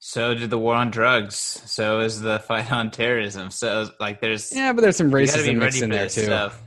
so 0.00 0.34
did 0.34 0.50
the 0.50 0.58
war 0.58 0.74
on 0.74 0.90
drugs. 0.90 1.36
So 1.36 2.00
is 2.00 2.20
the 2.20 2.38
fight 2.46 2.70
on 2.70 2.90
terrorism. 2.90 3.50
So 3.50 3.90
like 4.00 4.20
there's 4.20 4.54
yeah, 4.54 4.72
but 4.72 4.82
there's 4.82 4.96
some 4.96 5.10
racism 5.10 5.58
mixed 5.58 5.82
in 5.82 5.90
there 5.90 6.08
too. 6.08 6.24
Stuff. 6.24 6.62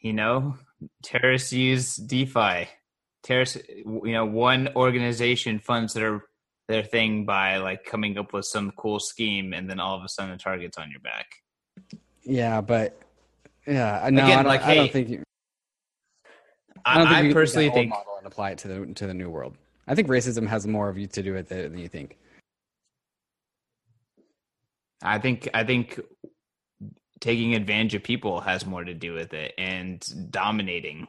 You 0.00 0.12
know, 0.12 0.56
terrorists 1.02 1.52
use 1.52 1.96
DeFi. 1.96 2.68
Terrorists, 3.22 3.58
you 3.68 4.12
know, 4.12 4.24
one 4.26 4.70
organization 4.74 5.60
funds 5.60 5.94
their 5.94 6.24
their 6.68 6.82
thing 6.82 7.24
by 7.24 7.58
like 7.58 7.84
coming 7.84 8.18
up 8.18 8.32
with 8.32 8.44
some 8.44 8.72
cool 8.76 8.98
scheme, 8.98 9.52
and 9.52 9.70
then 9.70 9.78
all 9.78 9.96
of 9.96 10.04
a 10.04 10.08
sudden 10.08 10.32
the 10.32 10.38
target's 10.38 10.76
on 10.76 10.90
your 10.90 11.00
back. 11.00 11.26
Yeah, 12.24 12.60
but 12.60 13.00
yeah, 13.66 14.08
no, 14.10 14.24
Again, 14.24 14.30
I, 14.30 14.42
don't, 14.42 14.46
like, 14.46 14.62
I 14.62 14.74
don't 14.74 14.92
think 14.92 15.08
you. 15.08 15.22
I, 16.84 16.98
don't 16.98 17.08
think 17.08 17.30
I 17.30 17.32
personally 17.32 17.70
think 17.70 17.90
model 17.90 18.16
and 18.18 18.26
apply 18.26 18.50
it 18.50 18.58
to 18.58 18.68
the 18.68 18.94
to 18.94 19.06
the 19.06 19.14
new 19.14 19.30
world. 19.30 19.56
I 19.86 19.94
think 19.94 20.08
racism 20.08 20.46
has 20.46 20.66
more 20.66 20.88
of 20.88 20.98
you 20.98 21.06
to 21.08 21.22
do 21.22 21.34
with 21.34 21.50
it 21.50 21.70
than 21.70 21.78
you 21.78 21.88
think. 21.88 22.18
I 25.02 25.18
think 25.18 25.48
I 25.52 25.64
think 25.64 26.00
taking 27.20 27.54
advantage 27.54 27.94
of 27.94 28.02
people 28.02 28.40
has 28.40 28.66
more 28.66 28.84
to 28.84 28.94
do 28.94 29.14
with 29.14 29.32
it 29.32 29.54
and 29.56 30.04
dominating. 30.30 31.08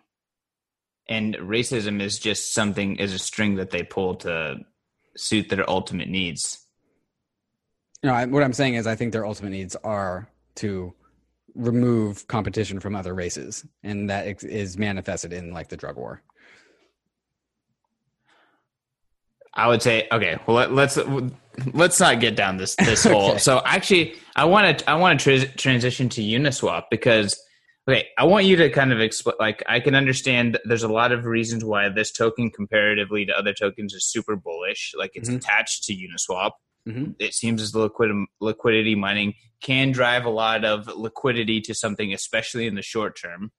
And 1.07 1.35
racism 1.35 2.01
is 2.01 2.17
just 2.19 2.53
something 2.53 2.95
is 2.95 3.13
a 3.13 3.19
string 3.19 3.55
that 3.55 3.71
they 3.71 3.83
pull 3.83 4.15
to 4.17 4.59
suit 5.17 5.49
their 5.49 5.69
ultimate 5.69 6.07
needs. 6.07 6.65
No, 8.03 8.13
I, 8.13 8.25
what 8.25 8.43
I'm 8.43 8.53
saying 8.53 8.75
is 8.75 8.87
I 8.87 8.95
think 8.95 9.11
their 9.11 9.25
ultimate 9.25 9.51
needs 9.51 9.75
are 9.83 10.29
to 10.55 10.93
remove 11.55 12.27
competition 12.27 12.79
from 12.79 12.95
other 12.95 13.13
races 13.13 13.65
and 13.83 14.09
that 14.09 14.43
is 14.43 14.77
manifested 14.77 15.33
in 15.33 15.51
like 15.51 15.69
the 15.69 15.77
drug 15.77 15.97
war. 15.97 16.21
I 19.53 19.67
would 19.67 19.81
say 19.81 20.07
okay. 20.11 20.37
Well, 20.47 20.67
let, 20.67 20.97
us 20.97 20.97
let's 21.73 21.99
not 21.99 22.19
get 22.19 22.35
down 22.35 22.57
this 22.57 22.75
this 22.75 23.05
okay. 23.05 23.15
hole. 23.15 23.37
So 23.37 23.61
actually, 23.65 24.15
I 24.35 24.45
want 24.45 24.79
to 24.79 24.89
I 24.89 24.95
want 24.95 25.19
to 25.19 25.39
tra- 25.39 25.53
transition 25.55 26.09
to 26.09 26.21
Uniswap 26.21 26.85
because 26.89 27.39
okay, 27.87 28.07
I 28.17 28.25
want 28.25 28.45
you 28.45 28.55
to 28.57 28.69
kind 28.69 28.91
of 28.91 28.99
explain. 28.99 29.35
Like, 29.39 29.63
I 29.67 29.79
can 29.79 29.95
understand 29.95 30.59
there's 30.65 30.83
a 30.83 30.91
lot 30.91 31.11
of 31.11 31.25
reasons 31.25 31.63
why 31.63 31.89
this 31.89 32.11
token, 32.11 32.49
comparatively 32.49 33.25
to 33.25 33.37
other 33.37 33.53
tokens, 33.53 33.93
is 33.93 34.05
super 34.05 34.35
bullish. 34.35 34.93
Like, 34.97 35.11
it's 35.15 35.29
mm-hmm. 35.29 35.37
attached 35.37 35.83
to 35.85 35.93
Uniswap. 35.93 36.51
Mm-hmm. 36.87 37.11
It 37.19 37.33
seems 37.33 37.61
as 37.61 37.71
the 37.71 37.79
liquid, 37.79 38.11
liquidity 38.41 38.95
mining 38.95 39.35
can 39.61 39.91
drive 39.91 40.25
a 40.25 40.29
lot 40.29 40.65
of 40.65 40.87
liquidity 40.87 41.61
to 41.61 41.73
something, 41.73 42.13
especially 42.13 42.67
in 42.67 42.75
the 42.75 42.81
short 42.81 43.17
term. 43.19 43.51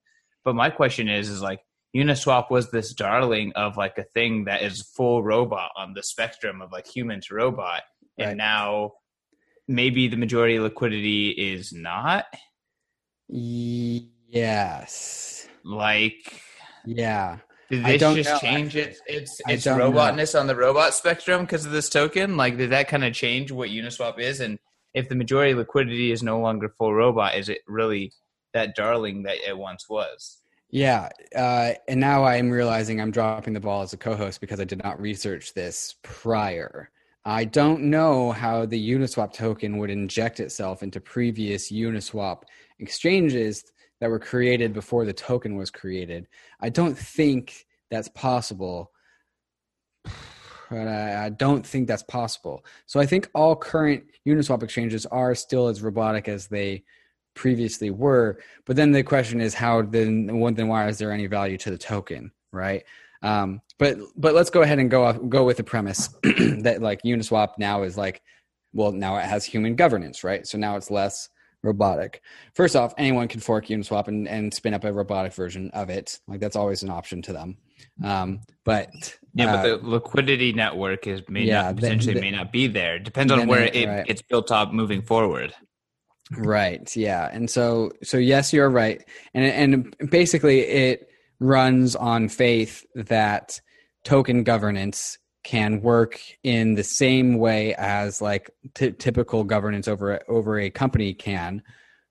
But 0.43 0.55
my 0.55 0.69
question 0.69 1.09
is, 1.09 1.29
is 1.29 1.41
like, 1.41 1.61
Uniswap 1.95 2.51
was 2.51 2.71
this 2.71 2.93
darling 2.93 3.53
of 3.55 3.77
like 3.77 3.97
a 3.97 4.03
thing 4.03 4.45
that 4.45 4.61
is 4.61 4.81
full 4.81 5.23
robot 5.23 5.71
on 5.77 5.93
the 5.93 6.03
spectrum 6.03 6.61
of 6.61 6.71
like 6.71 6.85
human 6.85 7.21
to 7.21 7.35
robot. 7.35 7.83
Right. 8.19 8.29
And 8.29 8.37
now 8.37 8.93
maybe 9.67 10.07
the 10.07 10.17
majority 10.17 10.57
of 10.57 10.63
liquidity 10.63 11.29
is 11.29 11.71
not. 11.71 12.25
Yes. 13.29 15.47
Like 15.63 16.41
yeah. 16.85 17.37
Did 17.69 17.85
this 17.85 17.99
just 17.99 18.29
know. 18.29 18.39
change 18.39 18.75
its 18.75 19.01
its 19.07 19.41
its 19.47 19.65
robotness 19.65 20.33
know. 20.33 20.41
on 20.41 20.47
the 20.47 20.55
robot 20.55 20.93
spectrum 20.93 21.41
because 21.41 21.65
of 21.65 21.71
this 21.71 21.89
token? 21.89 22.35
Like 22.35 22.57
did 22.57 22.71
that 22.71 22.89
kind 22.89 23.05
of 23.05 23.13
change 23.13 23.51
what 23.51 23.69
Uniswap 23.69 24.19
is? 24.19 24.41
And 24.41 24.59
if 24.93 25.07
the 25.07 25.15
majority 25.15 25.53
of 25.53 25.59
liquidity 25.59 26.11
is 26.11 26.21
no 26.21 26.39
longer 26.39 26.73
full 26.77 26.93
robot, 26.93 27.35
is 27.35 27.47
it 27.47 27.61
really 27.67 28.11
that 28.53 28.75
darling 28.75 29.23
that 29.23 29.37
it 29.47 29.57
once 29.57 29.89
was? 29.89 30.41
Yeah, 30.75 31.07
uh, 31.33 31.71
and 31.87 32.01
now 32.01 32.25
I'm 32.25 32.51
realizing 32.51 32.99
I'm 32.99 33.09
dropping 33.09 33.53
the 33.53 33.61
ball 33.61 33.81
as 33.81 33.93
a 33.93 33.97
co-host 33.97 34.41
because 34.41 34.59
I 34.59 34.65
did 34.65 34.83
not 34.83 34.99
research 34.99 35.53
this 35.53 35.95
prior. 36.03 36.91
I 37.23 37.45
don't 37.45 37.83
know 37.83 38.33
how 38.33 38.65
the 38.65 38.89
Uniswap 38.91 39.31
token 39.31 39.77
would 39.77 39.89
inject 39.89 40.41
itself 40.41 40.83
into 40.83 40.99
previous 40.99 41.71
Uniswap 41.71 42.41
exchanges 42.79 43.63
that 44.01 44.09
were 44.09 44.19
created 44.19 44.73
before 44.73 45.05
the 45.05 45.13
token 45.13 45.55
was 45.55 45.71
created. 45.71 46.27
I 46.59 46.67
don't 46.67 46.97
think 46.97 47.65
that's 47.89 48.09
possible. 48.09 48.91
But 50.71 50.87
I, 50.87 51.25
I 51.25 51.29
don't 51.29 51.63
think 51.63 51.87
that's 51.87 52.01
possible. 52.01 52.65
So 52.87 52.99
I 52.99 53.05
think 53.05 53.29
all 53.35 53.55
current 53.55 54.03
Uniswap 54.27 54.63
exchanges 54.63 55.05
are 55.05 55.35
still 55.35 55.67
as 55.67 55.83
robotic 55.83 56.27
as 56.27 56.47
they 56.47 56.83
previously 57.35 57.91
were. 57.91 58.39
But 58.65 58.75
then 58.75 58.91
the 58.91 59.03
question 59.03 59.41
is, 59.41 59.53
how 59.53 59.83
then? 59.83 60.27
Then 60.27 60.67
why 60.67 60.87
is 60.87 60.97
there 60.97 61.11
any 61.11 61.27
value 61.27 61.57
to 61.59 61.69
the 61.69 61.77
token, 61.77 62.31
right? 62.51 62.83
Um, 63.21 63.61
but 63.77 63.97
but 64.15 64.33
let's 64.33 64.49
go 64.49 64.61
ahead 64.61 64.79
and 64.79 64.89
go 64.89 65.03
off, 65.03 65.17
go 65.29 65.45
with 65.45 65.57
the 65.57 65.63
premise 65.63 66.07
that 66.23 66.77
like 66.81 67.01
Uniswap 67.03 67.57
now 67.57 67.83
is 67.83 67.97
like, 67.97 68.21
well, 68.73 68.91
now 68.91 69.17
it 69.17 69.25
has 69.25 69.45
human 69.45 69.75
governance, 69.75 70.23
right? 70.23 70.45
So 70.47 70.57
now 70.57 70.75
it's 70.75 70.91
less 70.91 71.29
robotic. 71.63 72.21
First 72.53 72.75
off, 72.75 72.93
anyone 72.97 73.27
can 73.27 73.41
fork 73.41 73.67
Uniswap 73.67 74.07
and, 74.07 74.27
and 74.27 74.53
spin 74.53 74.73
up 74.73 74.83
a 74.83 74.93
robotic 74.93 75.33
version 75.33 75.71
of 75.73 75.89
it. 75.89 76.19
Like 76.27 76.39
that's 76.39 76.55
always 76.55 76.83
an 76.83 76.89
option 76.89 77.21
to 77.23 77.33
them. 77.33 77.57
Um, 78.03 78.41
but 78.63 78.89
yeah, 79.33 79.53
uh, 79.53 79.63
but 79.63 79.81
the 79.81 79.89
liquidity 79.89 80.53
network 80.53 81.07
is 81.07 81.21
may 81.27 81.43
yeah, 81.43 81.63
not 81.63 81.75
potentially 81.75 82.13
the, 82.13 82.19
the, 82.19 82.25
may 82.25 82.31
not 82.31 82.51
be 82.51 82.67
there. 82.67 82.99
Depends 82.99 83.31
on 83.31 83.47
where 83.47 83.69
it, 83.73 83.87
right. 83.87 84.05
it's 84.07 84.21
built 84.21 84.51
up 84.51 84.71
moving 84.71 85.01
forward. 85.01 85.53
Right. 86.31 86.95
Yeah. 86.95 87.29
And 87.31 87.49
so 87.49 87.91
so 88.03 88.17
yes, 88.17 88.51
you're 88.51 88.69
right. 88.69 89.03
And 89.33 89.45
and 89.99 90.11
basically 90.11 90.61
it 90.61 91.07
runs 91.39 91.95
on 91.95 92.29
faith 92.29 92.85
that 92.95 93.59
token 94.03 94.43
governance 94.43 95.17
can 95.43 95.81
work 95.81 96.19
in 96.43 96.73
the 96.73 96.83
same 96.83 97.37
way 97.37 97.75
as 97.75 98.21
like 98.21 98.49
t- 98.73 98.91
typical 98.91 99.43
governance 99.43 99.87
over 99.87 100.19
over 100.27 100.59
a 100.59 100.71
company 100.71 101.13
can 101.13 101.61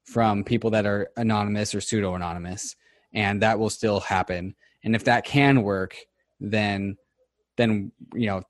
from 0.05 0.45
people 0.45 0.71
that 0.71 0.87
are 0.87 1.11
anonymous 1.17 1.75
or 1.75 1.81
pseudo 1.81 2.15
anonymous 2.15 2.77
and 3.13 3.43
that 3.43 3.59
will 3.59 3.71
still 3.71 3.99
happen 3.99 4.55
and 4.85 4.95
if 4.95 5.05
that 5.05 5.25
can 5.25 5.63
work 5.63 5.97
then 6.39 6.97
then 7.57 7.91
you 8.15 8.27
know 8.27 8.43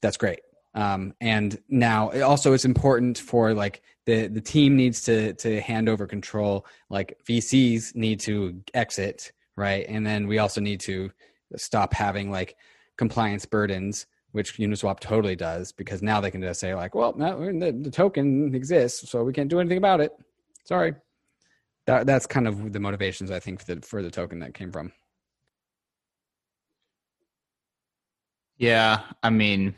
that's 0.00 0.16
great 0.16 0.40
um, 0.74 1.14
and 1.20 1.58
now 1.68 2.10
also 2.22 2.52
it's 2.52 2.64
important 2.64 3.18
for 3.18 3.54
like 3.54 3.82
the 4.06 4.28
the 4.28 4.40
team 4.40 4.76
needs 4.76 5.02
to 5.02 5.34
to 5.34 5.60
hand 5.60 5.88
over 5.88 6.06
control. 6.06 6.66
Like 6.88 7.18
vcs 7.28 7.94
need 7.94 8.20
to 8.20 8.62
exit 8.74 9.32
right? 9.60 9.84
And 9.88 10.06
then 10.06 10.26
we 10.26 10.38
also 10.38 10.60
need 10.60 10.80
to 10.80 11.10
stop 11.56 11.92
having 11.92 12.30
like 12.30 12.56
compliance 12.96 13.44
burdens 13.44 14.06
which 14.32 14.58
uniswap 14.58 15.00
totally 15.00 15.34
does 15.34 15.72
because 15.72 16.02
now 16.02 16.20
they 16.20 16.30
can 16.30 16.40
just 16.40 16.60
say 16.60 16.72
like 16.74 16.94
well 16.94 17.12
the, 17.12 17.76
the 17.82 17.90
token 17.90 18.54
exists 18.54 19.10
so 19.10 19.24
we 19.24 19.32
can't 19.32 19.50
do 19.50 19.60
anything 19.60 19.78
about 19.78 20.00
it. 20.00 20.12
Sorry. 20.64 20.94
That, 21.86 22.06
that's 22.06 22.26
kind 22.26 22.46
of 22.46 22.72
the 22.72 22.78
motivations 22.80 23.30
i 23.30 23.40
think 23.40 23.60
for 23.60 23.74
the, 23.74 23.86
for 23.86 24.02
the 24.02 24.10
token 24.10 24.38
that 24.40 24.54
came 24.54 24.70
from. 24.70 24.92
Yeah 28.56 29.00
i 29.22 29.30
mean 29.30 29.74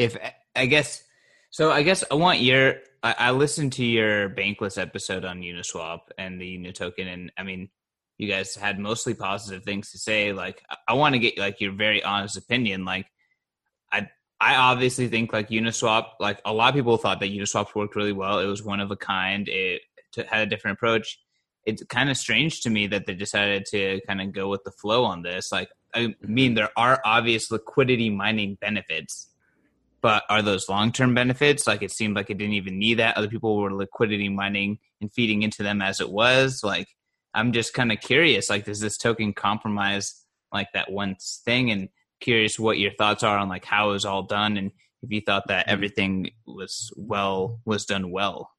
if 0.00 0.16
I 0.56 0.66
guess 0.66 1.02
so, 1.50 1.70
I 1.70 1.82
guess 1.82 2.02
I 2.10 2.14
want 2.14 2.40
your. 2.40 2.76
I, 3.02 3.14
I 3.18 3.30
listened 3.32 3.74
to 3.74 3.84
your 3.84 4.30
Bankless 4.30 4.80
episode 4.80 5.24
on 5.24 5.40
Uniswap 5.40 6.00
and 6.16 6.40
the 6.40 6.46
Uni 6.46 6.72
token, 6.72 7.06
and 7.06 7.32
I 7.36 7.42
mean, 7.42 7.68
you 8.16 8.28
guys 8.28 8.54
had 8.54 8.78
mostly 8.78 9.14
positive 9.14 9.62
things 9.62 9.90
to 9.92 9.98
say. 9.98 10.32
Like, 10.32 10.62
I, 10.70 10.76
I 10.88 10.94
want 10.94 11.14
to 11.14 11.18
get 11.18 11.38
like 11.38 11.60
your 11.60 11.72
very 11.72 12.02
honest 12.02 12.38
opinion. 12.38 12.84
Like, 12.84 13.06
I 13.92 14.08
I 14.40 14.56
obviously 14.56 15.08
think 15.08 15.32
like 15.34 15.50
Uniswap, 15.50 16.12
like 16.18 16.40
a 16.46 16.52
lot 16.52 16.70
of 16.70 16.74
people 16.74 16.96
thought 16.96 17.20
that 17.20 17.30
Uniswap 17.30 17.74
worked 17.74 17.96
really 17.96 18.12
well. 18.12 18.38
It 18.38 18.46
was 18.46 18.62
one 18.62 18.80
of 18.80 18.90
a 18.90 18.96
kind. 18.96 19.48
It 19.48 19.82
had 20.28 20.46
a 20.46 20.50
different 20.50 20.78
approach. 20.78 21.18
It's 21.66 21.84
kind 21.84 22.08
of 22.08 22.16
strange 22.16 22.62
to 22.62 22.70
me 22.70 22.86
that 22.86 23.04
they 23.04 23.14
decided 23.14 23.66
to 23.66 24.00
kind 24.06 24.22
of 24.22 24.32
go 24.32 24.48
with 24.48 24.64
the 24.64 24.70
flow 24.70 25.04
on 25.04 25.22
this. 25.22 25.52
Like, 25.52 25.68
I 25.94 26.14
mean, 26.22 26.50
mm-hmm. 26.50 26.54
there 26.54 26.70
are 26.74 27.02
obvious 27.04 27.50
liquidity 27.50 28.08
mining 28.08 28.56
benefits 28.58 29.29
but 30.02 30.24
are 30.28 30.42
those 30.42 30.68
long 30.68 30.92
term 30.92 31.14
benefits? 31.14 31.66
Like 31.66 31.82
it 31.82 31.90
seemed 31.90 32.16
like 32.16 32.30
it 32.30 32.38
didn't 32.38 32.54
even 32.54 32.78
need 32.78 32.98
that. 32.98 33.16
Other 33.16 33.28
people 33.28 33.56
were 33.56 33.72
liquidity 33.72 34.28
mining 34.28 34.78
and 35.00 35.12
feeding 35.12 35.42
into 35.42 35.62
them 35.62 35.82
as 35.82 36.00
it 36.00 36.10
was. 36.10 36.62
Like 36.62 36.88
I'm 37.34 37.52
just 37.52 37.74
kind 37.74 37.92
of 37.92 38.00
curious. 38.00 38.50
Like 38.50 38.64
does 38.64 38.80
this 38.80 38.96
token 38.96 39.32
compromise 39.32 40.24
like 40.52 40.68
that 40.74 40.90
one 40.90 41.16
thing? 41.44 41.70
And 41.70 41.88
curious 42.20 42.58
what 42.58 42.78
your 42.78 42.92
thoughts 42.92 43.22
are 43.22 43.38
on 43.38 43.48
like 43.48 43.64
how 43.64 43.90
it 43.90 43.92
was 43.92 44.04
all 44.04 44.22
done 44.22 44.56
and 44.58 44.70
if 45.02 45.10
you 45.10 45.22
thought 45.22 45.48
that 45.48 45.64
mm-hmm. 45.64 45.72
everything 45.72 46.30
was 46.46 46.92
well 46.96 47.60
was 47.64 47.86
done 47.86 48.10
well. 48.10 48.50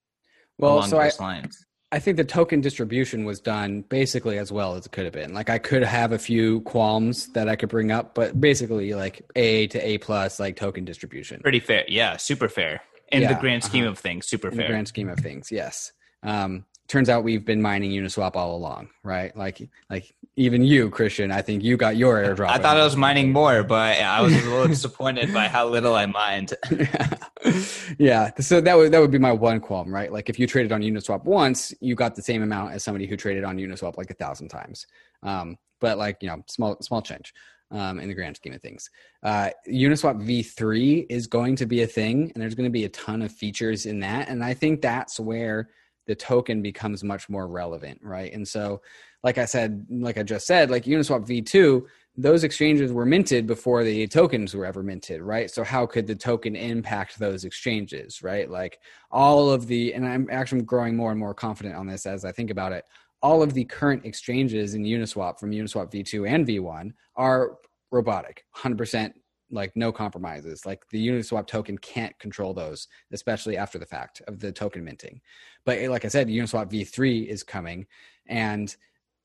Well, 0.57 0.83
so 0.83 0.99
I, 0.99 1.11
lines. 1.19 1.65
I 1.93 1.99
think 1.99 2.15
the 2.15 2.23
token 2.23 2.61
distribution 2.61 3.25
was 3.25 3.41
done 3.41 3.81
basically 3.81 4.37
as 4.37 4.49
well 4.51 4.75
as 4.75 4.85
it 4.85 4.93
could 4.93 5.03
have 5.03 5.13
been. 5.13 5.33
Like 5.33 5.49
I 5.49 5.57
could 5.57 5.83
have 5.83 6.13
a 6.13 6.17
few 6.17 6.61
qualms 6.61 7.27
that 7.33 7.49
I 7.49 7.57
could 7.57 7.67
bring 7.67 7.91
up, 7.91 8.15
but 8.15 8.39
basically 8.39 8.93
like 8.93 9.29
A 9.35 9.67
to 9.67 9.85
A 9.85 9.97
plus 9.97 10.39
like 10.39 10.55
token 10.55 10.85
distribution. 10.85 11.41
Pretty 11.41 11.59
fair. 11.59 11.83
Yeah, 11.89 12.15
super 12.15 12.47
fair. 12.47 12.81
In 13.11 13.23
yeah, 13.23 13.33
the 13.33 13.39
grand 13.39 13.63
scheme 13.65 13.83
uh-huh. 13.83 13.91
of 13.91 13.99
things, 13.99 14.25
super 14.25 14.47
In 14.47 14.57
fair. 14.57 14.67
grand 14.67 14.87
scheme 14.87 15.09
of 15.09 15.19
things, 15.19 15.51
yes. 15.51 15.91
Um, 16.23 16.63
turns 16.91 17.07
out 17.07 17.23
we've 17.23 17.45
been 17.45 17.61
mining 17.61 17.91
Uniswap 17.91 18.35
all 18.35 18.53
along, 18.53 18.89
right? 19.01 19.35
Like, 19.35 19.69
like 19.89 20.13
even 20.35 20.63
you, 20.63 20.89
Christian, 20.89 21.31
I 21.31 21.41
think 21.41 21.63
you 21.63 21.77
got 21.77 21.95
your 21.95 22.17
airdrop. 22.21 22.49
I 22.49 22.57
thought 22.57 22.75
I 22.75 22.83
was 22.83 22.97
mining 22.97 23.31
more, 23.31 23.63
but 23.63 23.97
I 23.97 24.19
was 24.19 24.33
a 24.33 24.41
little 24.49 24.67
disappointed 24.67 25.33
by 25.33 25.47
how 25.47 25.69
little 25.69 25.95
I 25.95 26.05
mined. 26.05 26.53
yeah. 26.69 27.13
yeah, 27.97 28.31
so 28.39 28.59
that 28.59 28.75
would 28.75 28.91
that 28.91 28.99
would 28.99 29.09
be 29.09 29.17
my 29.17 29.31
one 29.31 29.61
qualm, 29.61 29.91
right? 29.91 30.11
Like 30.11 30.29
if 30.29 30.37
you 30.37 30.47
traded 30.47 30.73
on 30.73 30.81
Uniswap 30.81 31.23
once, 31.23 31.73
you 31.79 31.95
got 31.95 32.15
the 32.15 32.21
same 32.21 32.43
amount 32.43 32.73
as 32.73 32.83
somebody 32.83 33.07
who 33.07 33.15
traded 33.15 33.45
on 33.45 33.57
Uniswap 33.57 33.97
like 33.97 34.11
a 34.11 34.15
thousand 34.15 34.49
times. 34.49 34.85
Um, 35.23 35.57
but 35.79 35.97
like 35.97 36.17
you 36.21 36.27
know, 36.27 36.43
small 36.47 36.77
small 36.81 37.01
change. 37.01 37.33
Um, 37.73 38.01
in 38.01 38.09
the 38.09 38.13
grand 38.13 38.35
scheme 38.35 38.51
of 38.51 38.61
things. 38.61 38.89
Uh, 39.23 39.51
Uniswap 39.65 40.21
v3 40.21 41.05
is 41.09 41.25
going 41.25 41.55
to 41.55 41.65
be 41.65 41.83
a 41.83 41.87
thing, 41.87 42.29
and 42.33 42.43
there's 42.43 42.53
going 42.53 42.67
to 42.67 42.69
be 42.69 42.83
a 42.83 42.89
ton 42.89 43.21
of 43.21 43.31
features 43.31 43.85
in 43.85 44.01
that. 44.01 44.27
And 44.27 44.43
I 44.43 44.53
think 44.53 44.81
that's 44.81 45.21
where 45.21 45.69
the 46.07 46.15
token 46.15 46.61
becomes 46.61 47.03
much 47.03 47.29
more 47.29 47.47
relevant, 47.47 47.99
right? 48.01 48.33
And 48.33 48.47
so, 48.47 48.81
like 49.23 49.37
I 49.37 49.45
said, 49.45 49.85
like 49.89 50.17
I 50.17 50.23
just 50.23 50.47
said, 50.47 50.71
like 50.71 50.85
Uniswap 50.85 51.27
v2, 51.27 51.83
those 52.17 52.43
exchanges 52.43 52.91
were 52.91 53.05
minted 53.05 53.47
before 53.47 53.83
the 53.83 54.07
tokens 54.07 54.53
were 54.53 54.65
ever 54.65 54.83
minted, 54.83 55.21
right? 55.21 55.49
So 55.49 55.63
how 55.63 55.85
could 55.85 56.07
the 56.07 56.15
token 56.15 56.55
impact 56.55 57.17
those 57.17 57.45
exchanges, 57.45 58.21
right? 58.21 58.49
Like 58.49 58.79
all 59.11 59.49
of 59.49 59.67
the, 59.67 59.93
and 59.93 60.05
I'm 60.05 60.27
actually 60.31 60.63
growing 60.63 60.95
more 60.95 61.11
and 61.11 61.19
more 61.19 61.33
confident 61.33 61.75
on 61.75 61.87
this 61.87 62.05
as 62.05 62.25
I 62.25 62.31
think 62.31 62.49
about 62.49 62.73
it. 62.73 62.83
All 63.21 63.43
of 63.43 63.53
the 63.53 63.65
current 63.65 64.03
exchanges 64.05 64.73
in 64.73 64.83
Uniswap 64.83 65.39
from 65.39 65.51
Uniswap 65.51 65.91
v2 65.91 66.27
and 66.27 66.45
v1 66.45 66.91
are 67.15 67.57
robotic, 67.91 68.45
100% 68.57 69.13
like 69.51 69.75
no 69.75 69.91
compromises. 69.91 70.65
Like 70.65 70.87
the 70.89 71.07
Uniswap 71.07 71.47
token 71.47 71.77
can't 71.77 72.17
control 72.19 72.53
those, 72.53 72.87
especially 73.11 73.57
after 73.57 73.77
the 73.77 73.85
fact 73.85 74.21
of 74.27 74.39
the 74.39 74.51
token 74.51 74.83
minting. 74.83 75.21
But 75.65 75.79
eh, 75.79 75.89
like 75.89 76.05
I 76.05 76.07
said, 76.07 76.27
Uniswap 76.27 76.71
v3 76.71 77.27
is 77.27 77.43
coming, 77.43 77.85
and 78.27 78.75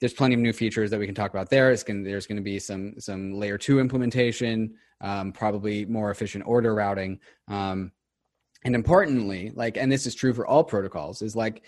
there's 0.00 0.12
plenty 0.12 0.34
of 0.34 0.40
new 0.40 0.52
features 0.52 0.90
that 0.90 1.00
we 1.00 1.06
can 1.06 1.14
talk 1.14 1.30
about 1.30 1.50
there. 1.50 1.74
Going 1.74 2.02
there's 2.02 2.26
going 2.26 2.36
to 2.36 2.42
be 2.42 2.58
some 2.58 2.94
some 2.98 3.34
layer 3.34 3.58
two 3.58 3.80
implementation, 3.80 4.74
um, 5.00 5.32
probably 5.32 5.84
more 5.86 6.10
efficient 6.10 6.46
order 6.46 6.74
routing, 6.74 7.20
um, 7.48 7.92
and 8.64 8.74
importantly, 8.74 9.52
like 9.54 9.76
and 9.76 9.90
this 9.90 10.06
is 10.06 10.14
true 10.14 10.34
for 10.34 10.46
all 10.46 10.64
protocols, 10.64 11.22
is 11.22 11.36
like 11.36 11.62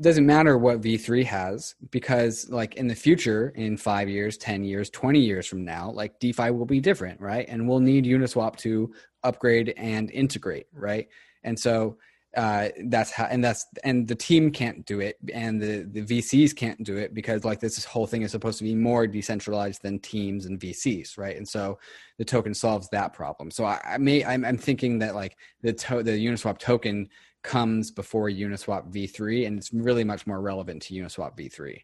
doesn't 0.00 0.24
matter 0.26 0.56
what 0.56 0.80
v3 0.80 1.24
has 1.24 1.74
because 1.90 2.48
like 2.50 2.76
in 2.76 2.86
the 2.86 2.94
future 2.94 3.52
in 3.56 3.76
five 3.76 4.08
years 4.08 4.36
10 4.38 4.64
years 4.64 4.88
20 4.90 5.20
years 5.20 5.46
from 5.46 5.64
now 5.64 5.90
like 5.90 6.18
defi 6.18 6.50
will 6.50 6.66
be 6.66 6.80
different 6.80 7.20
right? 7.20 7.46
And 7.48 7.68
we'll 7.68 7.80
need 7.80 8.04
uniswap 8.04 8.56
to 8.58 8.92
upgrade 9.22 9.74
and 9.76 10.10
integrate 10.10 10.66
right? 10.72 11.08
And 11.44 11.58
so 11.58 11.98
uh, 12.36 12.68
that's 12.84 13.10
how 13.10 13.24
and 13.24 13.42
that's 13.42 13.66
and 13.82 14.06
the 14.06 14.14
team 14.14 14.52
can't 14.52 14.86
do 14.86 15.00
it 15.00 15.16
and 15.34 15.60
the 15.60 15.82
the 15.90 16.02
vcs 16.02 16.54
can't 16.54 16.80
do 16.84 16.96
it 16.96 17.12
because 17.12 17.44
like 17.44 17.58
this 17.58 17.84
whole 17.84 18.06
thing 18.06 18.22
is 18.22 18.30
supposed 18.30 18.56
to 18.58 18.62
be 18.62 18.72
more 18.72 19.04
decentralized 19.08 19.82
than 19.82 19.98
teams 19.98 20.46
and 20.46 20.60
vcs 20.60 21.18
right? 21.18 21.36
And 21.36 21.48
so 21.48 21.80
the 22.18 22.24
token 22.24 22.54
solves 22.54 22.88
that 22.90 23.12
problem. 23.12 23.50
So 23.50 23.64
i, 23.64 23.80
I 23.84 23.98
may 23.98 24.24
I'm, 24.24 24.44
I'm 24.44 24.58
thinking 24.58 25.00
that 25.00 25.16
like 25.16 25.36
the 25.62 25.72
to, 25.72 26.04
the 26.04 26.12
uniswap 26.12 26.58
token 26.58 27.08
comes 27.42 27.90
before 27.90 28.28
Uniswap 28.28 28.92
v3, 28.92 29.46
and 29.46 29.58
it's 29.58 29.72
really 29.72 30.04
much 30.04 30.26
more 30.26 30.40
relevant 30.40 30.82
to 30.82 30.94
Uniswap 30.94 31.36
v3. 31.36 31.82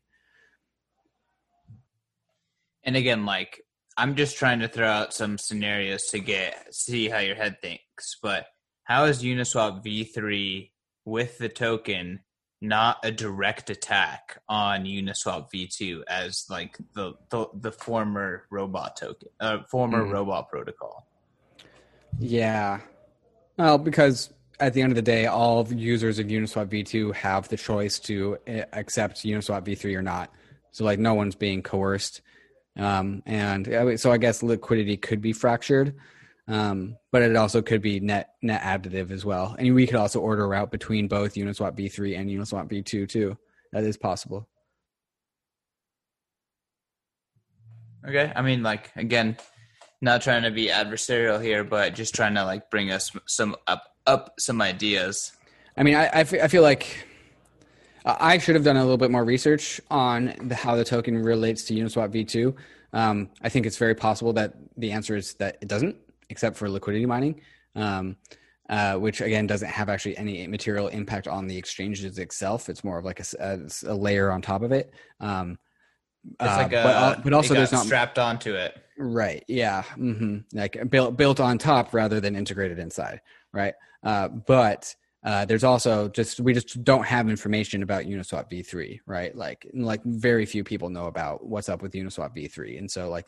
And 2.85 2.97
again, 2.97 3.27
like 3.27 3.63
I'm 3.97 4.15
just 4.15 4.37
trying 4.37 4.61
to 4.61 4.69
throw 4.69 4.87
out 4.87 5.15
some 5.15 5.39
scenarios 5.39 6.03
to 6.11 6.21
get 6.21 6.75
see 6.75 7.09
how 7.09 7.19
your 7.19 7.35
head 7.35 7.61
thinks. 7.61 8.17
But 8.23 8.47
how 8.85 9.05
is 9.05 9.23
Uniswap 9.23 9.85
v3 9.85 10.71
with 11.05 11.39
the 11.39 11.49
token 11.49 12.21
not 12.63 12.99
a 13.05 13.11
direct 13.11 13.69
attack 13.71 14.41
on 14.49 14.85
Uniswap 14.85 15.49
v2 15.53 16.03
as 16.09 16.47
like 16.49 16.79
the 16.95 17.15
the, 17.31 17.47
the 17.55 17.73
former 17.73 18.47
robot 18.51 18.97
token, 18.97 19.29
uh, 19.41 19.59
former 19.71 20.05
mm. 20.05 20.13
robot 20.13 20.49
protocol? 20.49 21.07
Yeah, 22.19 22.81
well, 23.59 23.79
because 23.79 24.33
at 24.59 24.73
the 24.73 24.83
end 24.83 24.93
of 24.93 24.97
the 24.97 25.03
day, 25.03 25.27
all 25.27 25.67
users 25.73 26.19
of 26.19 26.27
Uniswap 26.27 26.67
v2 26.67 27.15
have 27.15 27.49
the 27.49 27.57
choice 27.57 27.99
to 28.01 28.39
eh, 28.47 28.65
accept 28.73 29.19
Uniswap 29.23 29.63
v3 29.65 29.97
or 29.97 30.03
not. 30.03 30.33
So 30.71 30.85
like 30.85 30.99
no 30.99 31.15
one's 31.15 31.35
being 31.35 31.63
coerced. 31.63 32.23
Um, 32.77 33.23
and 33.25 33.99
so 33.99 34.13
I 34.13 34.19
guess 34.19 34.43
liquidity 34.43 34.97
could 34.97 35.23
be 35.23 35.33
fractured, 35.33 35.95
um, 36.47 36.97
but 37.11 37.23
it 37.23 37.35
also 37.35 37.63
could 37.63 37.81
be 37.81 38.01
net 38.01 38.35
net 38.43 38.61
additive 38.61 39.11
as 39.11 39.25
well. 39.25 39.57
And 39.59 39.75
we 39.75 39.87
could 39.87 39.97
also 39.97 40.21
order 40.21 40.47
route 40.47 40.71
between 40.71 41.09
both 41.09 41.35
Uniswap 41.35 41.77
v3 41.77 42.19
and 42.19 42.29
Uniswap 42.29 42.69
v2 42.69 43.09
too. 43.09 43.39
That 43.73 43.85
is 43.85 43.97
possible. 43.97 44.47
Okay, 48.07 48.31
I 48.37 48.43
mean, 48.43 48.63
like 48.63 48.93
again, 48.97 49.37
not 50.01 50.23
trying 50.23 50.43
to 50.43 50.51
be 50.51 50.69
adversarial 50.69 51.43
here, 51.43 51.65
but 51.65 51.95
just 51.95 52.15
trying 52.15 52.35
to 52.35 52.45
like 52.45 52.71
bring 52.71 52.91
us 52.91 53.11
some 53.27 53.57
up 53.67 53.96
up 54.07 54.35
some 54.39 54.61
ideas. 54.63 55.33
I 55.77 55.83
mean, 55.83 55.95
I, 55.95 56.05
I, 56.07 56.21
f- 56.21 56.35
I 56.35 56.49
feel 56.49 56.63
like 56.63 57.07
I 58.05 58.39
should 58.39 58.55
have 58.55 58.65
done 58.65 58.77
a 58.77 58.83
little 58.83 58.97
bit 58.97 59.11
more 59.11 59.25
research 59.25 59.81
on 59.91 60.35
the, 60.43 60.55
how 60.55 60.77
the 60.77 60.85
token 60.85 61.19
relates 61.19 61.65
to 61.65 61.75
Uniswap 61.75 62.13
v2. 62.13 62.55
Um, 62.93 63.31
I 63.43 63.49
think 63.49 63.67
it's 63.67 63.77
very 63.77 63.95
possible 63.95 64.33
that 64.35 64.55
the 64.77 64.93
answer 64.93 65.17
is 65.17 65.35
that 65.35 65.59
it 65.61 65.69
doesn't, 65.69 65.97
except 66.31 66.57
for 66.57 66.71
liquidity 66.71 67.05
mining, 67.05 67.41
um, 67.75 68.17
uh, 68.71 68.95
which 68.95 69.21
again 69.21 69.47
doesn't 69.47 69.69
have 69.69 69.89
actually 69.89 70.17
any 70.17 70.47
material 70.47 70.89
impact 70.89 71.29
on 71.29 71.47
the 71.47 71.57
exchanges 71.57 72.19
itself. 72.19 72.69
It's 72.69 72.85
more 72.85 72.99
of 72.99 73.05
like 73.05 73.21
a, 73.21 73.25
a, 73.41 73.93
a 73.93 73.95
layer 73.95 74.31
on 74.31 74.41
top 74.41 74.63
of 74.63 74.73
it. 74.73 74.93
Um, 75.21 75.59
it's 76.41 76.57
like 76.57 76.73
uh, 76.73 76.77
a, 76.77 76.83
but, 76.83 76.97
uh, 76.97 77.21
but 77.23 77.33
also 77.33 77.55
there's 77.55 77.73
not 77.73 77.85
strapped 77.87 78.19
onto 78.19 78.55
it 78.55 78.77
Right. 78.99 79.45
Yeah. 79.49 79.83
hmm 79.83 80.39
Like 80.53 80.91
built 80.91 81.17
built 81.17 81.41
on 81.41 81.59
top 81.59 81.93
rather 81.93 82.21
than 82.21 82.35
integrated 82.37 82.79
inside. 82.79 83.21
Right. 83.53 83.75
Uh, 84.07 84.29
but 84.29 84.95
uh, 85.25 85.45
there's 85.45 85.65
also 85.65 86.09
just 86.09 86.39
we 86.39 86.55
just 86.55 86.85
don't 86.85 87.05
have 87.05 87.29
information 87.29 87.83
about 87.83 88.05
Uniswap 88.05 88.49
v3, 88.49 89.01
right? 89.05 89.35
Like 89.35 89.67
like 89.75 90.01
very 90.05 90.47
few 90.47 90.63
people 90.63 90.89
know 90.91 91.07
about 91.07 91.45
what's 91.45 91.69
up 91.69 91.83
with 91.83 91.93
Uniswap 91.93 92.37
v3, 92.37 92.79
and 92.79 92.89
so 92.89 93.11
like 93.11 93.27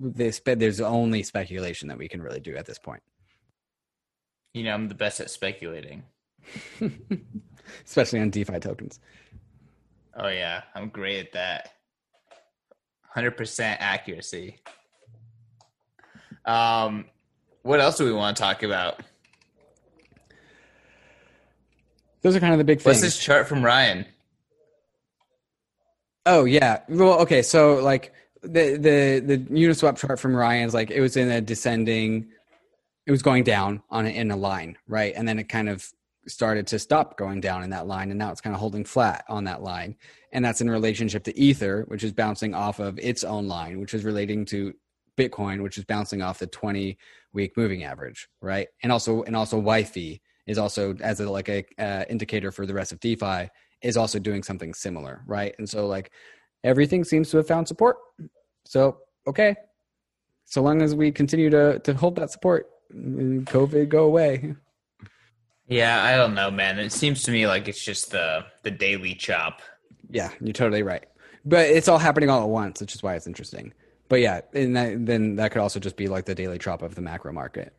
this, 0.00 0.40
there's 0.46 0.80
only 0.80 1.22
speculation 1.22 1.88
that 1.88 1.98
we 1.98 2.08
can 2.08 2.22
really 2.22 2.40
do 2.40 2.56
at 2.56 2.64
this 2.64 2.78
point. 2.78 3.02
You 4.54 4.64
know, 4.64 4.72
I'm 4.72 4.88
the 4.88 4.94
best 4.94 5.20
at 5.20 5.30
speculating, 5.30 6.04
especially 7.84 8.20
on 8.20 8.30
DeFi 8.30 8.58
tokens. 8.58 8.98
Oh 10.16 10.28
yeah, 10.28 10.62
I'm 10.74 10.88
great 10.88 11.26
at 11.26 11.32
that. 11.32 11.72
Hundred 13.02 13.32
percent 13.32 13.82
accuracy. 13.82 14.56
Um, 16.46 17.04
what 17.60 17.80
else 17.80 17.98
do 17.98 18.06
we 18.06 18.12
want 18.12 18.38
to 18.38 18.42
talk 18.42 18.62
about? 18.62 19.02
Those 22.26 22.34
are 22.34 22.40
kind 22.40 22.52
of 22.52 22.58
the 22.58 22.64
big 22.64 22.78
things. 22.78 22.86
What's 22.86 23.02
this 23.02 23.18
chart 23.20 23.46
from 23.46 23.64
Ryan? 23.64 24.04
Oh 26.26 26.44
yeah. 26.44 26.80
Well, 26.88 27.20
okay. 27.20 27.40
So 27.40 27.76
like 27.76 28.12
the 28.42 28.76
the 28.76 29.22
the 29.24 29.38
Uniswap 29.38 29.96
chart 29.96 30.18
from 30.18 30.34
Ryan's 30.34 30.74
like 30.74 30.90
it 30.90 31.00
was 31.00 31.16
in 31.16 31.30
a 31.30 31.40
descending. 31.40 32.26
It 33.06 33.12
was 33.12 33.22
going 33.22 33.44
down 33.44 33.80
on 33.90 34.06
a, 34.06 34.08
in 34.08 34.32
a 34.32 34.36
line, 34.36 34.76
right, 34.88 35.14
and 35.14 35.28
then 35.28 35.38
it 35.38 35.44
kind 35.44 35.68
of 35.68 35.88
started 36.26 36.66
to 36.66 36.80
stop 36.80 37.16
going 37.16 37.40
down 37.40 37.62
in 37.62 37.70
that 37.70 37.86
line, 37.86 38.10
and 38.10 38.18
now 38.18 38.32
it's 38.32 38.40
kind 38.40 38.54
of 38.54 38.58
holding 38.58 38.84
flat 38.84 39.24
on 39.28 39.44
that 39.44 39.62
line, 39.62 39.94
and 40.32 40.44
that's 40.44 40.60
in 40.60 40.68
relationship 40.68 41.22
to 41.22 41.38
Ether, 41.38 41.84
which 41.86 42.02
is 42.02 42.10
bouncing 42.10 42.54
off 42.54 42.80
of 42.80 42.98
its 42.98 43.22
own 43.22 43.46
line, 43.46 43.78
which 43.78 43.94
is 43.94 44.02
relating 44.02 44.44
to 44.46 44.74
Bitcoin, 45.16 45.62
which 45.62 45.78
is 45.78 45.84
bouncing 45.84 46.22
off 46.22 46.40
the 46.40 46.48
20 46.48 46.98
week 47.32 47.56
moving 47.56 47.84
average, 47.84 48.26
right? 48.42 48.66
And 48.82 48.90
also 48.90 49.22
and 49.22 49.36
also 49.36 49.62
YFI, 49.62 50.18
is 50.46 50.58
also 50.58 50.94
as 51.00 51.20
a 51.20 51.30
like 51.30 51.48
a 51.48 51.64
uh, 51.78 52.04
indicator 52.08 52.52
for 52.52 52.66
the 52.66 52.74
rest 52.74 52.92
of 52.92 53.00
DeFi 53.00 53.50
is 53.82 53.96
also 53.96 54.18
doing 54.18 54.42
something 54.42 54.72
similar, 54.74 55.22
right? 55.26 55.54
And 55.58 55.68
so 55.68 55.86
like 55.86 56.10
everything 56.64 57.04
seems 57.04 57.30
to 57.30 57.38
have 57.38 57.46
found 57.46 57.68
support. 57.68 57.96
So 58.64 58.98
okay, 59.26 59.56
so 60.44 60.62
long 60.62 60.82
as 60.82 60.94
we 60.94 61.10
continue 61.12 61.50
to 61.50 61.78
to 61.80 61.94
hold 61.94 62.16
that 62.16 62.30
support, 62.30 62.68
COVID 62.92 63.88
go 63.88 64.04
away. 64.04 64.54
Yeah, 65.68 66.02
I 66.02 66.16
don't 66.16 66.34
know, 66.34 66.50
man. 66.50 66.78
It 66.78 66.92
seems 66.92 67.24
to 67.24 67.32
me 67.32 67.46
like 67.46 67.66
it's 67.66 67.84
just 67.84 68.12
the 68.12 68.46
the 68.62 68.70
daily 68.70 69.14
chop. 69.14 69.62
Yeah, 70.10 70.30
you're 70.40 70.52
totally 70.52 70.82
right. 70.82 71.04
But 71.44 71.66
it's 71.68 71.88
all 71.88 71.98
happening 71.98 72.30
all 72.30 72.42
at 72.42 72.48
once, 72.48 72.80
which 72.80 72.94
is 72.94 73.02
why 73.02 73.14
it's 73.14 73.26
interesting. 73.26 73.72
But 74.08 74.20
yeah, 74.20 74.42
and 74.52 74.76
that, 74.76 75.06
then 75.06 75.36
that 75.36 75.50
could 75.50 75.60
also 75.60 75.80
just 75.80 75.96
be 75.96 76.06
like 76.08 76.24
the 76.24 76.34
daily 76.34 76.58
chop 76.58 76.82
of 76.82 76.94
the 76.94 77.02
macro 77.02 77.32
market. 77.32 77.74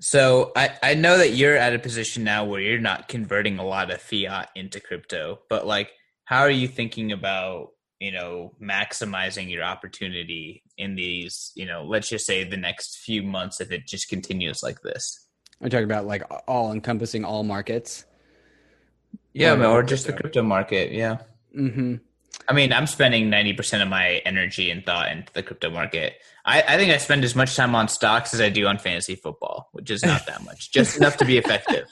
So 0.00 0.52
I, 0.56 0.70
I 0.82 0.94
know 0.94 1.18
that 1.18 1.34
you're 1.34 1.56
at 1.56 1.74
a 1.74 1.78
position 1.78 2.24
now 2.24 2.44
where 2.44 2.60
you're 2.60 2.80
not 2.80 3.08
converting 3.08 3.58
a 3.58 3.64
lot 3.64 3.90
of 3.90 4.00
fiat 4.00 4.50
into 4.54 4.80
crypto, 4.80 5.40
but 5.48 5.66
like 5.66 5.90
how 6.24 6.40
are 6.40 6.50
you 6.50 6.66
thinking 6.66 7.12
about, 7.12 7.68
you 8.00 8.10
know, 8.10 8.54
maximizing 8.60 9.50
your 9.50 9.62
opportunity 9.62 10.62
in 10.76 10.96
these, 10.96 11.52
you 11.54 11.64
know, 11.64 11.84
let's 11.84 12.08
just 12.08 12.26
say 12.26 12.44
the 12.44 12.56
next 12.56 12.98
few 12.98 13.22
months 13.22 13.60
if 13.60 13.70
it 13.70 13.86
just 13.86 14.08
continues 14.08 14.62
like 14.62 14.80
this? 14.82 15.28
I'm 15.60 15.70
talking 15.70 15.84
about 15.84 16.06
like 16.06 16.22
all 16.48 16.72
encompassing 16.72 17.24
all 17.24 17.44
markets. 17.44 18.04
Yeah, 19.32 19.54
or, 19.54 19.66
or 19.66 19.82
just 19.82 20.06
the 20.06 20.12
crypto 20.12 20.42
market, 20.42 20.92
yeah. 20.92 21.18
Mm-hmm. 21.56 21.96
I 22.48 22.52
mean, 22.52 22.72
I'm 22.72 22.86
spending 22.86 23.30
90% 23.30 23.82
of 23.82 23.88
my 23.88 24.22
energy 24.24 24.70
and 24.70 24.84
thought 24.84 25.10
into 25.10 25.32
the 25.32 25.42
crypto 25.42 25.70
market. 25.70 26.14
I, 26.44 26.62
I, 26.62 26.76
think 26.76 26.92
I 26.92 26.98
spend 26.98 27.24
as 27.24 27.34
much 27.34 27.56
time 27.56 27.74
on 27.74 27.88
stocks 27.88 28.34
as 28.34 28.40
I 28.40 28.50
do 28.50 28.66
on 28.66 28.78
fantasy 28.78 29.14
football, 29.14 29.68
which 29.72 29.90
is 29.90 30.04
not 30.04 30.26
that 30.26 30.44
much, 30.44 30.70
just 30.70 30.96
enough 30.98 31.16
to 31.18 31.24
be 31.24 31.38
effective. 31.38 31.86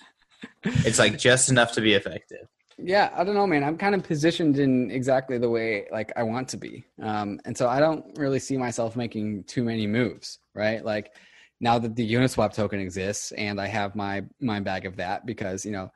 It's 0.63 0.99
like 0.99 1.19
just 1.19 1.51
enough 1.51 1.73
to 1.73 1.81
be 1.81 1.95
effective. 1.95 2.47
Yeah, 2.79 3.11
I 3.15 3.25
don't 3.25 3.35
know, 3.35 3.47
man. 3.47 3.63
I'm 3.65 3.79
kind 3.79 3.95
of 3.95 4.03
positioned 4.03 4.59
in 4.59 4.91
exactly 4.91 5.39
the 5.39 5.49
way 5.49 5.87
like 5.93 6.13
I 6.17 6.23
want 6.23 6.49
to 6.49 6.57
be. 6.57 6.85
Um, 7.01 7.41
and 7.45 7.57
so 7.57 7.69
I 7.69 7.81
don't 7.81 8.05
really 8.19 8.39
see 8.39 8.57
myself 8.57 8.97
making 8.97 9.45
too 9.45 9.63
many 9.63 9.87
moves, 9.87 10.39
right? 10.55 10.85
Like 10.85 11.15
now 11.61 11.79
that 11.79 11.95
the 11.95 12.13
Uniswap 12.13 12.55
token 12.55 12.81
exists 12.81 13.33
and 13.33 13.61
I 13.61 13.69
have 13.69 13.95
my 13.95 14.25
my 14.41 14.61
bag 14.61 14.87
of 14.87 14.97
that 14.97 15.27
because, 15.27 15.65
you 15.65 15.73
know, 15.73 15.93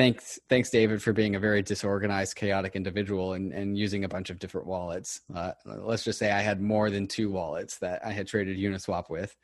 thanks 0.00 0.38
thanks 0.48 0.70
david 0.70 1.02
for 1.02 1.12
being 1.12 1.34
a 1.34 1.38
very 1.38 1.60
disorganized 1.60 2.34
chaotic 2.34 2.74
individual 2.74 3.34
and, 3.34 3.52
and 3.52 3.76
using 3.76 4.04
a 4.04 4.08
bunch 4.08 4.30
of 4.30 4.38
different 4.38 4.66
wallets. 4.66 5.20
Uh, 5.34 5.52
let's 5.66 6.04
just 6.04 6.18
say 6.18 6.30
i 6.30 6.40
had 6.40 6.60
more 6.60 6.88
than 6.88 7.06
two 7.06 7.30
wallets 7.30 7.76
that 7.78 8.00
i 8.04 8.10
had 8.10 8.26
traded 8.26 8.56
uniswap 8.56 9.10
with. 9.10 9.36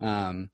Um, 0.00 0.50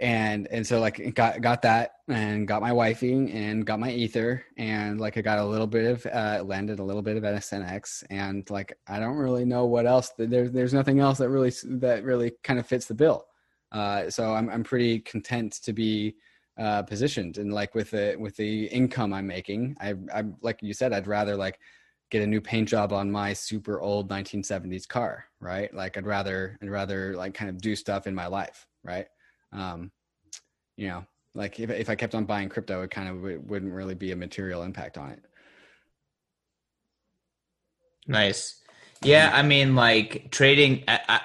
and 0.00 0.48
and 0.50 0.66
so 0.66 0.80
like 0.80 1.14
got 1.14 1.40
got 1.40 1.62
that 1.62 1.92
and 2.08 2.48
got 2.48 2.62
my 2.62 2.70
YFI 2.70 3.32
and 3.32 3.64
got 3.64 3.78
my 3.78 3.92
ether 3.92 4.42
and 4.56 4.98
like 4.98 5.16
i 5.16 5.20
got 5.20 5.38
a 5.38 5.44
little 5.44 5.66
bit 5.66 5.84
of 5.84 6.06
uh, 6.06 6.42
landed 6.42 6.80
a 6.80 6.84
little 6.84 7.02
bit 7.02 7.16
of 7.16 7.22
nsnx 7.22 8.02
and 8.10 8.48
like 8.50 8.72
i 8.88 8.98
don't 8.98 9.18
really 9.18 9.44
know 9.44 9.66
what 9.66 9.86
else 9.86 10.10
there's 10.18 10.50
there's 10.50 10.74
nothing 10.74 10.98
else 10.98 11.18
that 11.18 11.28
really 11.28 11.52
that 11.64 12.02
really 12.02 12.32
kind 12.42 12.58
of 12.58 12.66
fits 12.66 12.86
the 12.86 12.94
bill. 12.94 13.24
Uh, 13.70 14.10
so 14.10 14.34
i'm 14.34 14.48
i'm 14.48 14.64
pretty 14.64 14.98
content 14.98 15.52
to 15.62 15.72
be 15.72 16.16
uh, 16.60 16.82
positioned. 16.82 17.38
And 17.38 17.52
like 17.52 17.74
with 17.74 17.90
the 17.90 18.14
with 18.18 18.36
the 18.36 18.66
income 18.66 19.12
i'm 19.14 19.26
making 19.26 19.76
i 19.80 19.94
i 20.14 20.22
like 20.42 20.62
you 20.62 20.74
said 20.74 20.92
i'd 20.92 21.06
rather 21.06 21.34
like 21.34 21.58
get 22.10 22.22
a 22.22 22.26
new 22.26 22.40
paint 22.40 22.68
job 22.68 22.92
on 22.92 23.10
my 23.10 23.32
super 23.32 23.80
old 23.80 24.10
1970s 24.10 24.86
car 24.86 25.24
right? 25.40 25.72
Like 25.72 25.96
i'd 25.96 26.06
rather 26.06 26.58
i'd 26.62 26.68
rather 26.68 27.16
like 27.16 27.32
kind 27.32 27.48
of 27.48 27.60
do 27.60 27.74
stuff 27.74 28.06
in 28.06 28.14
my 28.14 28.26
life 28.26 28.66
right? 28.84 29.06
Um 29.52 29.90
you 30.76 30.88
know 30.88 31.04
like 31.34 31.58
if, 31.60 31.70
if 31.70 31.88
i 31.88 31.94
kept 31.94 32.14
on 32.14 32.24
buying 32.24 32.48
crypto 32.48 32.82
it 32.82 32.90
kind 32.90 33.08
of 33.08 33.22
wouldn't 33.48 33.72
really 33.72 33.94
be 33.94 34.12
a 34.12 34.16
material 34.16 34.62
impact 34.62 34.98
on 34.98 35.10
it. 35.10 35.24
Nice. 38.06 38.62
Yeah 39.02 39.30
i 39.32 39.42
mean 39.42 39.74
like 39.74 40.30
trading 40.30 40.84
I 40.86 41.22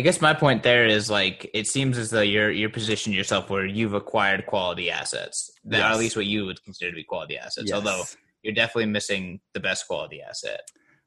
guess 0.00 0.20
my 0.20 0.34
point 0.34 0.62
there 0.62 0.86
is 0.86 1.08
like 1.08 1.48
it 1.54 1.66
seems 1.66 1.98
as 1.98 2.10
though 2.10 2.20
you're 2.20 2.50
you're 2.50 2.70
positioning 2.70 3.16
yourself 3.16 3.48
where 3.48 3.64
you've 3.64 3.94
acquired 3.94 4.46
quality 4.46 4.90
assets, 4.90 5.52
that 5.64 5.78
yes. 5.78 5.92
at 5.92 5.98
least 5.98 6.16
what 6.16 6.26
you 6.26 6.46
would 6.46 6.62
consider 6.64 6.90
to 6.90 6.96
be 6.96 7.04
quality 7.04 7.38
assets. 7.38 7.68
Yes. 7.68 7.74
Although 7.74 8.02
you're 8.42 8.54
definitely 8.54 8.86
missing 8.86 9.40
the 9.52 9.60
best 9.60 9.86
quality 9.86 10.20
asset. 10.20 10.60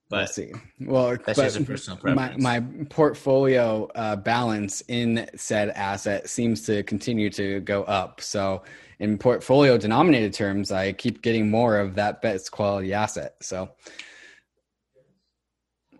But 0.09 0.17
we'll 0.17 0.27
see. 0.27 0.51
Well, 0.79 1.17
that's 1.25 1.37
just 1.37 1.59
a 1.59 1.63
personal 1.63 1.97
preference. 1.97 2.41
My, 2.41 2.59
my 2.59 2.85
portfolio 2.89 3.89
uh, 3.93 4.15
balance 4.15 4.81
in 4.87 5.29
said 5.35 5.69
asset 5.71 6.29
seems 6.29 6.65
to 6.65 6.83
continue 6.83 7.29
to 7.31 7.59
go 7.61 7.83
up. 7.83 8.21
So, 8.21 8.63
in 8.99 9.17
portfolio 9.17 9.77
denominated 9.77 10.33
terms, 10.33 10.71
I 10.71 10.93
keep 10.93 11.21
getting 11.21 11.51
more 11.51 11.77
of 11.77 11.95
that 11.95 12.21
best 12.21 12.51
quality 12.51 12.93
asset. 12.93 13.35
So, 13.41 13.69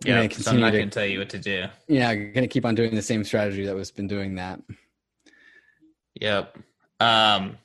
yeah, 0.06 0.28
so 0.30 0.52
I'm 0.52 0.60
not 0.60 0.74
going 0.74 0.90
to 0.90 0.94
tell 0.94 1.06
you 1.06 1.20
what 1.20 1.30
to 1.30 1.40
do. 1.40 1.66
Yeah, 1.88 2.10
I'm 2.10 2.34
going 2.34 2.44
to 2.44 2.48
keep 2.48 2.66
on 2.66 2.76
doing 2.76 2.94
the 2.94 3.02
same 3.02 3.24
strategy 3.24 3.66
that 3.66 3.76
was 3.76 3.92
been 3.92 4.08
doing 4.08 4.36
that. 4.36 4.62
Yep. 6.22 6.58
Um, 7.00 7.58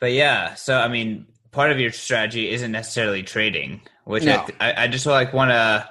but 0.00 0.12
yeah, 0.12 0.54
so 0.54 0.78
I 0.78 0.88
mean, 0.88 1.26
part 1.50 1.70
of 1.70 1.80
your 1.80 1.92
strategy 1.92 2.50
isn't 2.50 2.72
necessarily 2.72 3.22
trading, 3.22 3.80
which 4.04 4.24
no. 4.24 4.46
I, 4.60 4.84
I 4.84 4.88
just 4.88 5.06
like 5.06 5.32
want 5.32 5.50
to 5.50 5.88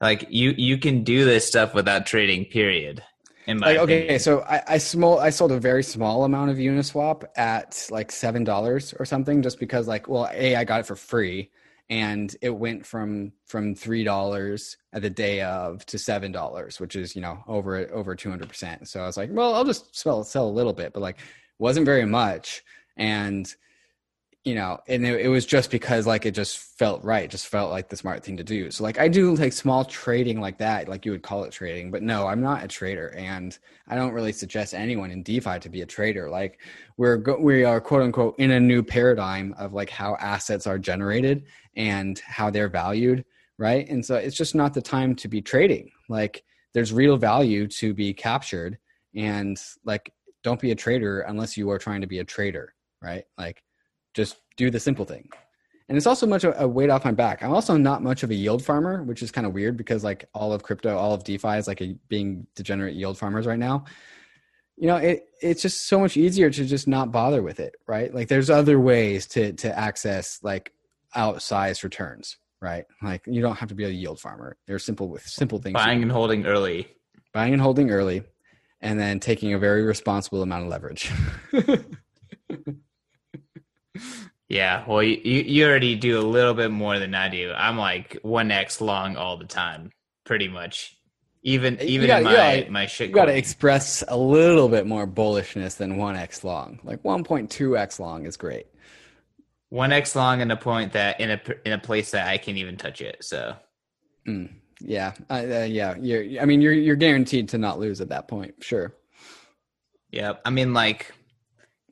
like 0.00 0.26
you 0.28 0.54
you 0.56 0.78
can 0.78 1.02
do 1.04 1.24
this 1.24 1.46
stuff 1.46 1.74
without 1.74 2.06
trading. 2.06 2.44
Period. 2.44 3.02
In 3.46 3.58
my 3.58 3.66
like, 3.66 3.78
okay, 3.78 4.18
so 4.18 4.40
I, 4.42 4.62
I 4.66 4.78
small 4.78 5.18
I 5.18 5.30
sold 5.30 5.52
a 5.52 5.60
very 5.60 5.82
small 5.82 6.24
amount 6.24 6.50
of 6.50 6.56
Uniswap 6.56 7.24
at 7.36 7.88
like 7.90 8.10
seven 8.10 8.44
dollars 8.44 8.94
or 8.98 9.04
something, 9.04 9.42
just 9.42 9.58
because 9.58 9.86
like 9.86 10.08
well, 10.08 10.28
a 10.32 10.56
I 10.56 10.64
got 10.64 10.80
it 10.80 10.86
for 10.86 10.96
free 10.96 11.50
and 11.90 12.34
it 12.40 12.50
went 12.50 12.86
from 12.86 13.32
from 13.46 13.74
three 13.74 14.04
dollars 14.04 14.76
at 14.92 15.02
the 15.02 15.10
day 15.10 15.42
of 15.42 15.84
to 15.86 15.98
seven 15.98 16.32
dollars, 16.32 16.80
which 16.80 16.96
is 16.96 17.14
you 17.14 17.22
know 17.22 17.42
over 17.46 17.90
over 17.92 18.14
two 18.14 18.30
hundred 18.30 18.48
percent. 18.48 18.88
So 18.88 19.00
I 19.00 19.06
was 19.06 19.16
like, 19.16 19.30
well, 19.32 19.54
I'll 19.54 19.64
just 19.64 19.96
sell 19.96 20.24
sell 20.24 20.46
a 20.46 20.50
little 20.50 20.72
bit, 20.72 20.92
but 20.92 21.00
like 21.00 21.18
wasn't 21.58 21.86
very 21.86 22.06
much, 22.06 22.62
and 22.96 23.52
you 24.44 24.54
know, 24.54 24.78
and 24.88 25.06
it, 25.06 25.22
it, 25.22 25.28
was 25.28 25.46
just 25.46 25.70
because 25.70 26.06
like 26.06 26.26
it 26.26 26.32
just 26.32 26.58
felt 26.58 27.02
right, 27.02 27.30
just 27.30 27.46
felt 27.46 27.70
like 27.70 27.88
the 27.88 27.96
smart 27.96 28.22
thing 28.22 28.36
to 28.36 28.44
do. 28.44 28.70
So 28.70 28.84
like 28.84 28.98
I 28.98 29.08
do 29.08 29.34
like 29.34 29.54
small 29.54 29.86
trading 29.86 30.38
like 30.38 30.58
that, 30.58 30.86
like 30.86 31.06
you 31.06 31.12
would 31.12 31.22
call 31.22 31.44
it 31.44 31.52
trading, 31.52 31.90
but 31.90 32.02
no, 32.02 32.26
I'm 32.26 32.42
not 32.42 32.62
a 32.62 32.68
trader, 32.68 33.14
and 33.16 33.58
I 33.88 33.96
don't 33.96 34.12
really 34.12 34.32
suggest 34.32 34.74
anyone 34.74 35.10
in 35.10 35.22
DeFi 35.22 35.60
to 35.60 35.70
be 35.70 35.80
a 35.80 35.86
trader. 35.86 36.28
Like 36.28 36.60
we're 36.98 37.16
go- 37.16 37.38
we 37.40 37.64
are 37.64 37.80
quote 37.80 38.02
unquote 38.02 38.34
in 38.38 38.50
a 38.50 38.60
new 38.60 38.82
paradigm 38.82 39.54
of 39.56 39.72
like 39.72 39.88
how 39.88 40.16
assets 40.20 40.66
are 40.66 40.78
generated 40.78 41.44
and 41.74 42.18
how 42.18 42.50
they're 42.50 42.68
valued, 42.68 43.24
right? 43.56 43.88
And 43.88 44.04
so 44.04 44.16
it's 44.16 44.36
just 44.36 44.54
not 44.54 44.74
the 44.74 44.82
time 44.82 45.14
to 45.16 45.28
be 45.28 45.40
trading. 45.40 45.90
Like 46.10 46.44
there's 46.74 46.92
real 46.92 47.16
value 47.16 47.66
to 47.68 47.94
be 47.94 48.12
captured, 48.12 48.76
and 49.14 49.58
like 49.86 50.12
don't 50.42 50.60
be 50.60 50.70
a 50.70 50.76
trader 50.76 51.20
unless 51.20 51.56
you 51.56 51.70
are 51.70 51.78
trying 51.78 52.02
to 52.02 52.06
be 52.06 52.18
a 52.18 52.24
trader, 52.24 52.74
right? 53.00 53.24
Like 53.38 53.62
just 54.14 54.36
do 54.56 54.70
the 54.70 54.80
simple 54.80 55.04
thing 55.04 55.28
and 55.88 55.98
it's 55.98 56.06
also 56.06 56.26
much 56.26 56.44
a, 56.44 56.62
a 56.62 56.66
weight 56.66 56.90
off 56.90 57.04
my 57.04 57.12
back. 57.12 57.42
I'm 57.42 57.52
also 57.52 57.76
not 57.76 58.02
much 58.02 58.22
of 58.22 58.30
a 58.30 58.34
yield 58.34 58.64
farmer, 58.64 59.02
which 59.02 59.22
is 59.22 59.30
kind 59.30 59.46
of 59.46 59.52
weird 59.52 59.76
because 59.76 60.02
like 60.02 60.24
all 60.32 60.52
of 60.52 60.62
crypto, 60.62 60.96
all 60.96 61.12
of 61.12 61.24
DeFi 61.24 61.58
is 61.58 61.68
like 61.68 61.82
a, 61.82 61.94
being 62.08 62.46
degenerate 62.54 62.94
yield 62.94 63.18
farmers 63.18 63.46
right 63.46 63.58
now. 63.58 63.84
You 64.76 64.88
know, 64.88 64.96
it 64.96 65.28
it's 65.40 65.62
just 65.62 65.86
so 65.86 66.00
much 66.00 66.16
easier 66.16 66.50
to 66.50 66.64
just 66.64 66.88
not 66.88 67.12
bother 67.12 67.42
with 67.42 67.60
it, 67.60 67.76
right? 67.86 68.12
Like 68.12 68.28
there's 68.28 68.50
other 68.50 68.80
ways 68.80 69.26
to 69.28 69.52
to 69.52 69.78
access 69.78 70.40
like 70.42 70.72
outsized 71.14 71.84
returns, 71.84 72.38
right? 72.60 72.84
Like 73.02 73.24
you 73.26 73.40
don't 73.40 73.56
have 73.56 73.68
to 73.68 73.74
be 73.74 73.84
a 73.84 73.88
yield 73.88 74.18
farmer. 74.18 74.56
They're 74.66 74.80
simple 74.80 75.08
with 75.08 75.26
simple 75.26 75.58
things. 75.58 75.74
Buying 75.74 76.02
and 76.02 76.10
holding 76.10 76.46
early. 76.46 76.88
Buying 77.32 77.52
and 77.52 77.62
holding 77.62 77.90
early, 77.90 78.24
and 78.80 78.98
then 78.98 79.20
taking 79.20 79.52
a 79.52 79.58
very 79.58 79.82
responsible 79.82 80.42
amount 80.42 80.64
of 80.64 80.70
leverage. 80.70 81.12
Yeah, 84.48 84.84
well, 84.86 85.02
you, 85.02 85.18
you 85.22 85.66
already 85.66 85.96
do 85.96 86.18
a 86.18 86.22
little 86.22 86.54
bit 86.54 86.70
more 86.70 86.98
than 86.98 87.14
I 87.14 87.28
do. 87.28 87.52
I'm 87.56 87.78
like 87.78 88.18
one 88.22 88.50
x 88.50 88.80
long 88.80 89.16
all 89.16 89.36
the 89.36 89.46
time, 89.46 89.90
pretty 90.24 90.48
much. 90.48 90.96
Even 91.42 91.80
even 91.80 92.06
gotta, 92.06 92.20
in 92.20 92.24
my 92.24 92.32
gotta, 92.32 92.70
my 92.70 92.86
shit. 92.86 93.08
You 93.08 93.14
got 93.14 93.26
to 93.26 93.36
express 93.36 94.02
a 94.08 94.16
little 94.16 94.68
bit 94.68 94.86
more 94.86 95.06
bullishness 95.06 95.76
than 95.76 95.96
one 95.96 96.16
x 96.16 96.42
long. 96.42 96.80
Like 96.84 97.04
one 97.04 97.24
point 97.24 97.50
two 97.50 97.76
x 97.76 98.00
long 98.00 98.26
is 98.26 98.36
great. 98.36 98.66
One 99.68 99.92
x 99.92 100.16
long 100.16 100.40
in 100.40 100.50
a 100.50 100.56
point 100.56 100.92
that 100.92 101.20
in 101.20 101.30
a 101.30 101.40
in 101.66 101.72
a 101.72 101.78
place 101.78 102.12
that 102.12 102.28
I 102.28 102.38
can't 102.38 102.56
even 102.58 102.76
touch 102.76 103.00
it. 103.00 103.24
So. 103.24 103.56
Mm, 104.26 104.54
yeah, 104.80 105.12
uh, 105.28 105.34
uh, 105.34 105.66
yeah. 105.68 105.96
You're. 106.00 106.40
I 106.40 106.46
mean, 106.46 106.62
you're 106.62 106.72
you're 106.72 106.96
guaranteed 106.96 107.50
to 107.50 107.58
not 107.58 107.78
lose 107.78 108.00
at 108.00 108.08
that 108.08 108.26
point. 108.26 108.54
Sure. 108.60 108.94
Yeah, 110.10 110.34
I 110.44 110.50
mean, 110.50 110.72
like, 110.72 111.12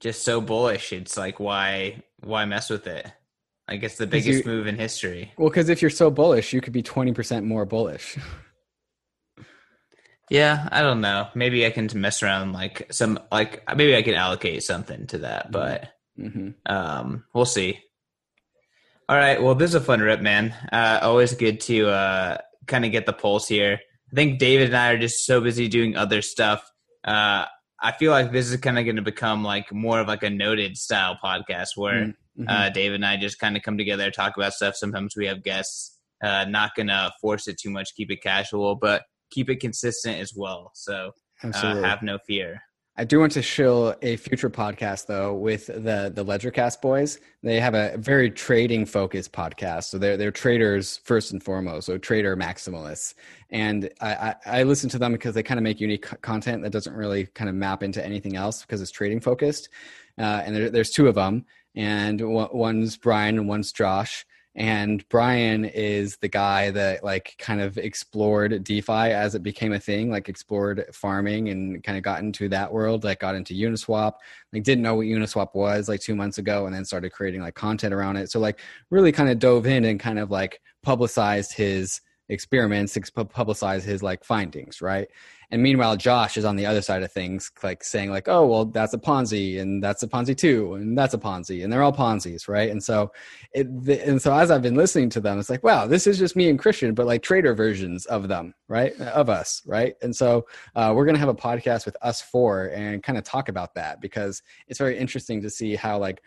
just 0.03 0.25
so 0.25 0.41
bullish. 0.41 0.93
It's 0.93 1.17
like 1.17 1.41
why 1.41 2.03
why 2.21 2.45
mess 2.45 2.69
with 2.69 2.87
it? 2.87 3.07
I 3.69 3.77
guess 3.77 3.97
the 3.97 4.07
biggest 4.07 4.45
you, 4.45 4.51
move 4.51 4.67
in 4.67 4.77
history. 4.77 5.33
Well, 5.39 5.49
because 5.49 5.69
if 5.69 5.81
you're 5.81 5.91
so 5.91 6.11
bullish, 6.11 6.53
you 6.53 6.61
could 6.61 6.73
be 6.73 6.83
twenty 6.83 7.13
percent 7.13 7.47
more 7.47 7.65
bullish. 7.65 8.19
yeah, 10.29 10.69
I 10.71 10.83
don't 10.83 11.01
know. 11.01 11.29
Maybe 11.35 11.65
I 11.65 11.71
can 11.71 11.89
mess 11.95 12.23
around 12.23 12.53
like 12.53 12.93
some 12.93 13.21
like 13.31 13.63
maybe 13.75 13.97
I 13.97 14.03
can 14.03 14.15
allocate 14.15 14.65
something 14.65 15.07
to 15.07 15.19
that, 15.19 15.45
mm-hmm. 15.45 15.53
but 15.53 15.89
mm-hmm. 16.19 16.51
um, 16.67 17.25
we'll 17.33 17.45
see. 17.45 17.79
All 19.09 19.17
right. 19.17 19.41
Well, 19.41 19.55
this 19.55 19.71
is 19.71 19.75
a 19.77 19.81
fun 19.81 20.01
rip, 20.01 20.21
man. 20.21 20.55
Uh, 20.73 20.99
always 21.03 21.35
good 21.35 21.61
to 21.63 21.89
uh, 21.89 22.39
kind 22.67 22.85
of 22.85 22.93
get 22.93 23.07
the 23.07 23.13
pulse 23.13 23.47
here. 23.47 23.79
I 24.11 24.15
think 24.15 24.39
David 24.39 24.69
and 24.69 24.77
I 24.77 24.93
are 24.93 24.99
just 24.99 25.25
so 25.27 25.41
busy 25.41 25.69
doing 25.69 25.97
other 25.97 26.23
stuff. 26.23 26.69
Uh, 27.05 27.47
I 27.83 27.93
feel 27.93 28.13
like 28.13 28.31
this 28.31 28.51
is 28.51 28.57
kind 28.59 28.79
of 28.79 28.85
going 28.85 28.97
to 28.97 29.03
become 29.03 29.43
like 29.43 29.73
more 29.73 30.01
of 30.01 30.07
like 30.07 30.23
a 30.23 30.31
noted 30.31 30.77
style 30.77 31.19
podcast 31.23 31.71
where 31.77 32.07
mm-hmm. 32.07 32.45
uh, 32.49 32.71
David 32.71 32.97
and 32.97 33.07
I 33.07 33.17
just 33.17 33.39
kind 33.41 33.57
of 33.57 33.63
come 33.63 33.77
together, 33.77 34.11
talk 34.11 34.37
about 34.37 34.55
stuff. 34.55 34.77
Sometimes 34.77 35.17
we 35.17 35.27
have 35.27 35.43
guests. 35.43 35.99
Uh, 36.23 36.45
not 36.49 36.71
going 36.77 36.87
to 36.87 37.13
force 37.21 37.49
it 37.49 37.59
too 37.59 37.69
much, 37.69 37.97
keep 37.97 38.09
it 38.09 38.23
casual, 38.23 38.77
but 38.77 39.03
keep 39.33 39.51
it 39.51 39.57
consistent 39.57 40.21
as 40.21 40.33
well. 40.37 40.71
So 40.73 41.11
uh, 41.43 41.83
have 41.83 42.01
no 42.03 42.19
fear. 42.25 42.63
I 42.95 43.05
do 43.05 43.19
want 43.19 43.33
to 43.33 43.43
show 43.43 43.97
a 44.03 44.17
future 44.17 44.51
podcast 44.51 45.07
though 45.07 45.33
with 45.33 45.69
the 45.69 46.13
the 46.15 46.23
Ledgercast 46.23 46.83
boys. 46.83 47.19
They 47.43 47.59
have 47.59 47.75
a 47.75 47.97
very 47.97 48.31
trading 48.31 48.85
focused 48.85 49.33
podcast, 49.33 49.85
so 49.85 49.97
they're 49.97 50.19
they're 50.19 50.31
traders 50.31 50.99
first 51.05 51.33
and 51.33 51.43
foremost, 51.43 51.87
so 51.87 51.97
trader 51.97 52.37
maximalists. 52.37 53.15
And 53.49 53.89
I, 54.03 54.15
I, 54.15 54.35
I 54.47 54.63
listen 54.65 54.91
to 54.91 54.99
them 54.99 55.13
because 55.13 55.35
they 55.35 55.43
kind 55.43 55.59
of 55.59 55.65
make 55.65 55.81
unique 55.81 56.05
content 56.21 56.63
that 56.65 56.71
doesn't 56.71 56.95
really 56.95 57.27
kind 57.27 57.49
of 57.49 57.57
map 57.57 57.83
into 57.83 58.05
anything 58.05 58.37
else 58.37 58.61
because 58.61 58.83
it's 58.83 58.91
trading 58.91 59.21
focused. 59.21 59.71
Uh, 60.19 60.43
and 60.45 60.55
there, 60.55 60.71
there's 60.71 60.91
two 60.91 61.09
of 61.09 61.15
them, 61.15 61.47
and 61.75 62.21
one's 62.23 62.99
Brian 62.99 63.39
and 63.39 63.49
one's 63.49 63.73
Josh 63.73 64.27
and 64.55 65.09
Brian 65.09 65.65
is 65.65 66.17
the 66.19 66.29
guy 66.29 66.71
that 66.73 67.03
like 67.03 67.35
kind 67.39 67.61
of 67.61 67.79
explored 67.79 68.63
DeFi 68.65 68.93
as 68.93 69.35
it 69.35 69.43
became 69.43 69.73
a 69.73 69.81
thing, 69.81 70.11
like 70.11 70.29
explored 70.29 70.85
farming 70.93 71.49
and 71.49 71.83
kind 71.83 71.97
of 71.97 72.05
got 72.05 72.21
into 72.21 72.51
that 72.51 72.71
world, 72.71 73.03
like 73.03 73.21
got 73.21 73.35
into 73.35 73.55
Uniswap, 73.55 74.15
like 74.53 74.63
didn't 74.63 74.83
know 74.83 74.97
what 74.97 75.07
Uniswap 75.07 75.55
was 75.55 75.89
like 75.89 76.01
two 76.01 76.15
months 76.15 76.37
ago 76.37 76.67
and 76.67 76.75
then 76.75 76.85
started 76.85 77.13
creating 77.13 77.41
like 77.41 77.55
content 77.55 77.95
around 77.95 78.17
it. 78.17 78.31
So 78.31 78.41
like 78.41 78.61
really 78.91 79.11
kind 79.11 79.31
of 79.31 79.39
dove 79.39 79.67
in 79.67 79.87
and 79.87 79.99
kind 79.99 80.19
of 80.19 80.31
like 80.31 80.61
publicized 80.83 81.55
his 81.55 82.03
experiments, 82.29 82.99
publicized 83.15 83.87
his 83.87 84.03
like 84.03 84.23
findings, 84.23 84.83
right? 84.83 85.09
And 85.53 85.63
meanwhile, 85.63 85.99
Josh 85.99 86.39
is 86.39 86.47
on 86.47 86.57
the 86.57 86.65
other 86.65 86.81
side 86.81 87.03
of 87.03 87.13
things, 87.13 87.51
like 87.63 87.85
saying 87.85 88.11
like, 88.11 88.27
"Oh, 88.27 88.47
well, 88.47 88.65
that's 88.65 88.95
a 88.95 88.99
Ponzi, 88.99 89.61
and 89.61 89.85
that's 89.85 90.03
a 90.03 90.09
Ponzi 90.09 90.35
too, 90.35 90.75
and 90.75 90.97
that's 90.97 91.13
a 91.13 91.19
Ponzi, 91.19 91.63
and 91.63 91.71
they're 91.71 91.83
all 91.83 91.93
Ponzi's, 91.93 92.49
right?" 92.49 92.71
And 92.71 92.83
so, 92.83 93.13
it, 93.53 93.67
the, 93.85 94.03
and 94.09 94.21
so 94.21 94.35
as 94.35 94.51
I've 94.51 94.63
been 94.63 94.77
listening 94.77 95.11
to 95.11 95.21
them, 95.21 95.39
it's 95.39 95.51
like, 95.51 95.63
wow, 95.63 95.87
this 95.87 96.07
is 96.07 96.19
just 96.19 96.37
me 96.37 96.49
and 96.49 96.59
Christian, 96.59 96.95
but 96.95 97.05
like 97.07 97.23
trader 97.23 97.55
versions 97.55 98.07
of 98.07 98.29
them, 98.29 98.55
right? 98.69 98.99
Of 99.01 99.29
us, 99.29 99.61
right? 99.67 99.95
And 100.01 100.17
so, 100.17 100.47
uh, 100.75 100.95
we're 100.97 101.05
gonna 101.05 101.19
have 101.19 101.29
a 101.29 101.35
podcast 101.35 101.85
with 101.85 101.99
us 102.01 102.23
four 102.23 102.69
and 102.69 103.03
kind 103.03 103.19
of 103.19 103.25
talk 103.25 103.51
about 103.51 103.75
that 103.75 104.01
because 104.01 104.43
it's 104.69 104.79
very 104.79 104.99
interesting 104.99 105.43
to 105.43 105.51
see 105.51 105.77
how 105.77 105.99
like 105.99 106.23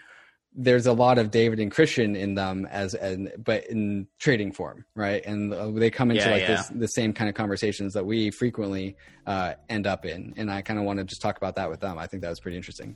there's 0.56 0.88
a 0.88 0.94
lot 0.94 1.18
of 1.18 1.32
David 1.32 1.60
and 1.60 1.70
Christian 1.70 2.16
in 2.16 2.36
them 2.36 2.66
as 2.72 2.94
and 2.94 3.32
but 3.38 3.66
in 3.68 4.08
trading 4.20 4.52
form, 4.54 4.86
right? 4.96 5.24
And 5.26 5.54
uh, 5.54 5.72
they 5.72 5.90
come 5.90 6.12
into 6.12 6.24
yeah, 6.24 6.32
like 6.32 6.42
yeah. 6.44 6.48
this 6.48 6.68
the 6.68 6.88
same 6.88 7.14
kind 7.14 7.30
of 7.30 7.36
conversations 7.36 7.94
that 7.94 8.06
we 8.06 8.32
frequently 8.32 8.96
uh, 9.26 9.54
end 9.70 9.86
up 9.86 10.06
in, 10.06 10.34
and 10.38 10.50
I 10.50 10.62
kind 10.62 10.80
of 10.80 10.86
want 10.86 11.00
to 11.00 11.06
just 11.06 11.22
talk 11.22 11.38
about 11.38 11.56
that 11.56 11.70
with 11.70 11.82
them. 11.82 11.98
I 11.98 12.08
think 12.08 12.24
that 12.24 12.30
was 12.30 12.40
pretty 12.40 12.58
interesting. 12.58 12.96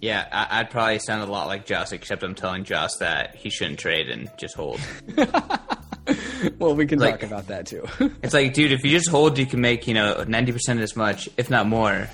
Yeah, 0.00 0.26
I, 0.30 0.60
would 0.60 0.70
probably 0.70 0.98
sound 0.98 1.22
a 1.22 1.32
lot 1.32 1.46
like 1.46 1.64
Josh, 1.64 1.92
except 1.92 2.22
I'm 2.22 2.34
telling 2.34 2.64
Josh 2.64 2.92
that 3.00 3.34
he 3.34 3.48
shouldn't 3.48 3.78
trade 3.78 4.10
and 4.10 4.30
just 4.36 4.54
hold. 4.54 4.78
well, 6.58 6.76
we 6.76 6.86
can 6.86 6.98
like, 6.98 7.20
talk 7.20 7.22
about 7.22 7.46
that 7.46 7.66
too. 7.66 7.86
it's 8.22 8.34
like, 8.34 8.52
dude, 8.52 8.72
if 8.72 8.84
you 8.84 8.90
just 8.90 9.08
hold, 9.08 9.38
you 9.38 9.46
can 9.46 9.62
make 9.62 9.86
you 9.86 9.94
know 9.94 10.22
ninety 10.28 10.52
percent 10.52 10.80
as 10.80 10.96
much, 10.96 11.30
if 11.38 11.48
not 11.48 11.66
more, 11.66 12.10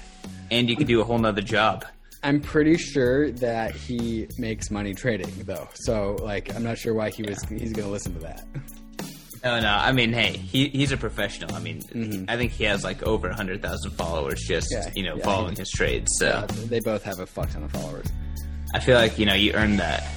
and 0.50 0.70
you 0.70 0.76
can 0.76 0.86
do 0.86 1.00
a 1.00 1.04
whole 1.04 1.18
nother 1.18 1.42
job. 1.42 1.84
I'm 2.24 2.40
pretty 2.40 2.76
sure 2.76 3.32
that 3.32 3.74
he 3.74 4.28
makes 4.38 4.70
money 4.70 4.94
trading 4.94 5.32
though. 5.44 5.68
So 5.74 6.16
like 6.20 6.54
I'm 6.54 6.62
not 6.62 6.78
sure 6.78 6.94
why 6.94 7.10
he 7.10 7.22
was 7.22 7.42
he's 7.44 7.72
going 7.72 7.86
to 7.86 7.92
listen 7.92 8.14
to 8.14 8.20
that. 8.20 8.46
No, 9.44 9.58
no. 9.58 9.68
I 9.68 9.90
mean, 9.90 10.12
hey, 10.12 10.36
he 10.36 10.68
he's 10.68 10.92
a 10.92 10.96
professional. 10.96 11.52
I 11.54 11.58
mean, 11.58 11.80
mm-hmm. 11.80 12.24
I 12.28 12.36
think 12.36 12.52
he 12.52 12.64
has 12.64 12.84
like 12.84 13.02
over 13.02 13.28
100,000 13.28 13.90
followers 13.90 14.40
just, 14.46 14.68
yeah, 14.70 14.90
you 14.94 15.02
know, 15.02 15.16
yeah, 15.16 15.24
following 15.24 15.56
his 15.56 15.68
trades. 15.70 16.12
So 16.18 16.26
yeah, 16.26 16.46
they 16.46 16.78
both 16.78 17.02
have 17.02 17.18
a 17.18 17.26
fuck 17.26 17.50
ton 17.50 17.64
of 17.64 17.72
followers. 17.72 18.06
I 18.74 18.78
feel 18.78 18.96
like, 18.96 19.18
you 19.18 19.26
know, 19.26 19.34
you 19.34 19.52
earn 19.52 19.76
that. 19.78 20.08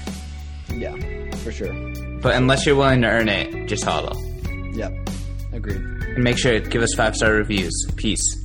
Yeah, 0.72 0.96
for 1.38 1.52
sure. 1.52 1.74
But 2.22 2.36
unless 2.36 2.66
you're 2.66 2.76
willing 2.76 3.02
to 3.02 3.08
earn 3.08 3.28
it, 3.28 3.68
just 3.68 3.84
hodl. 3.84 4.16
Yep. 4.76 4.94
Agreed. 5.54 5.78
And 5.78 6.24
make 6.24 6.38
sure 6.38 6.60
to 6.60 6.70
give 6.70 6.84
us 6.84 6.94
five 6.94 7.16
star 7.16 7.34
reviews. 7.34 7.74
Peace. 7.96 8.45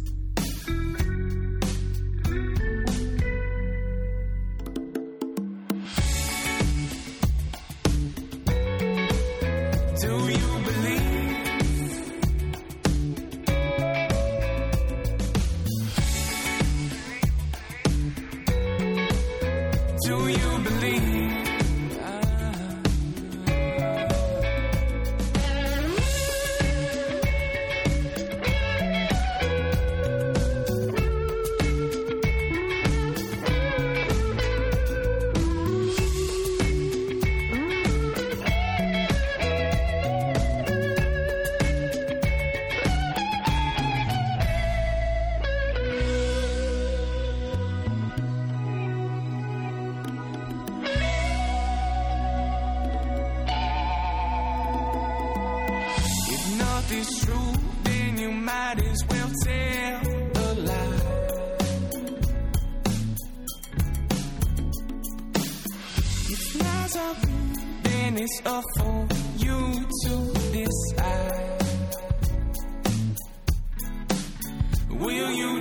Will 75.00 75.30
you 75.30 75.59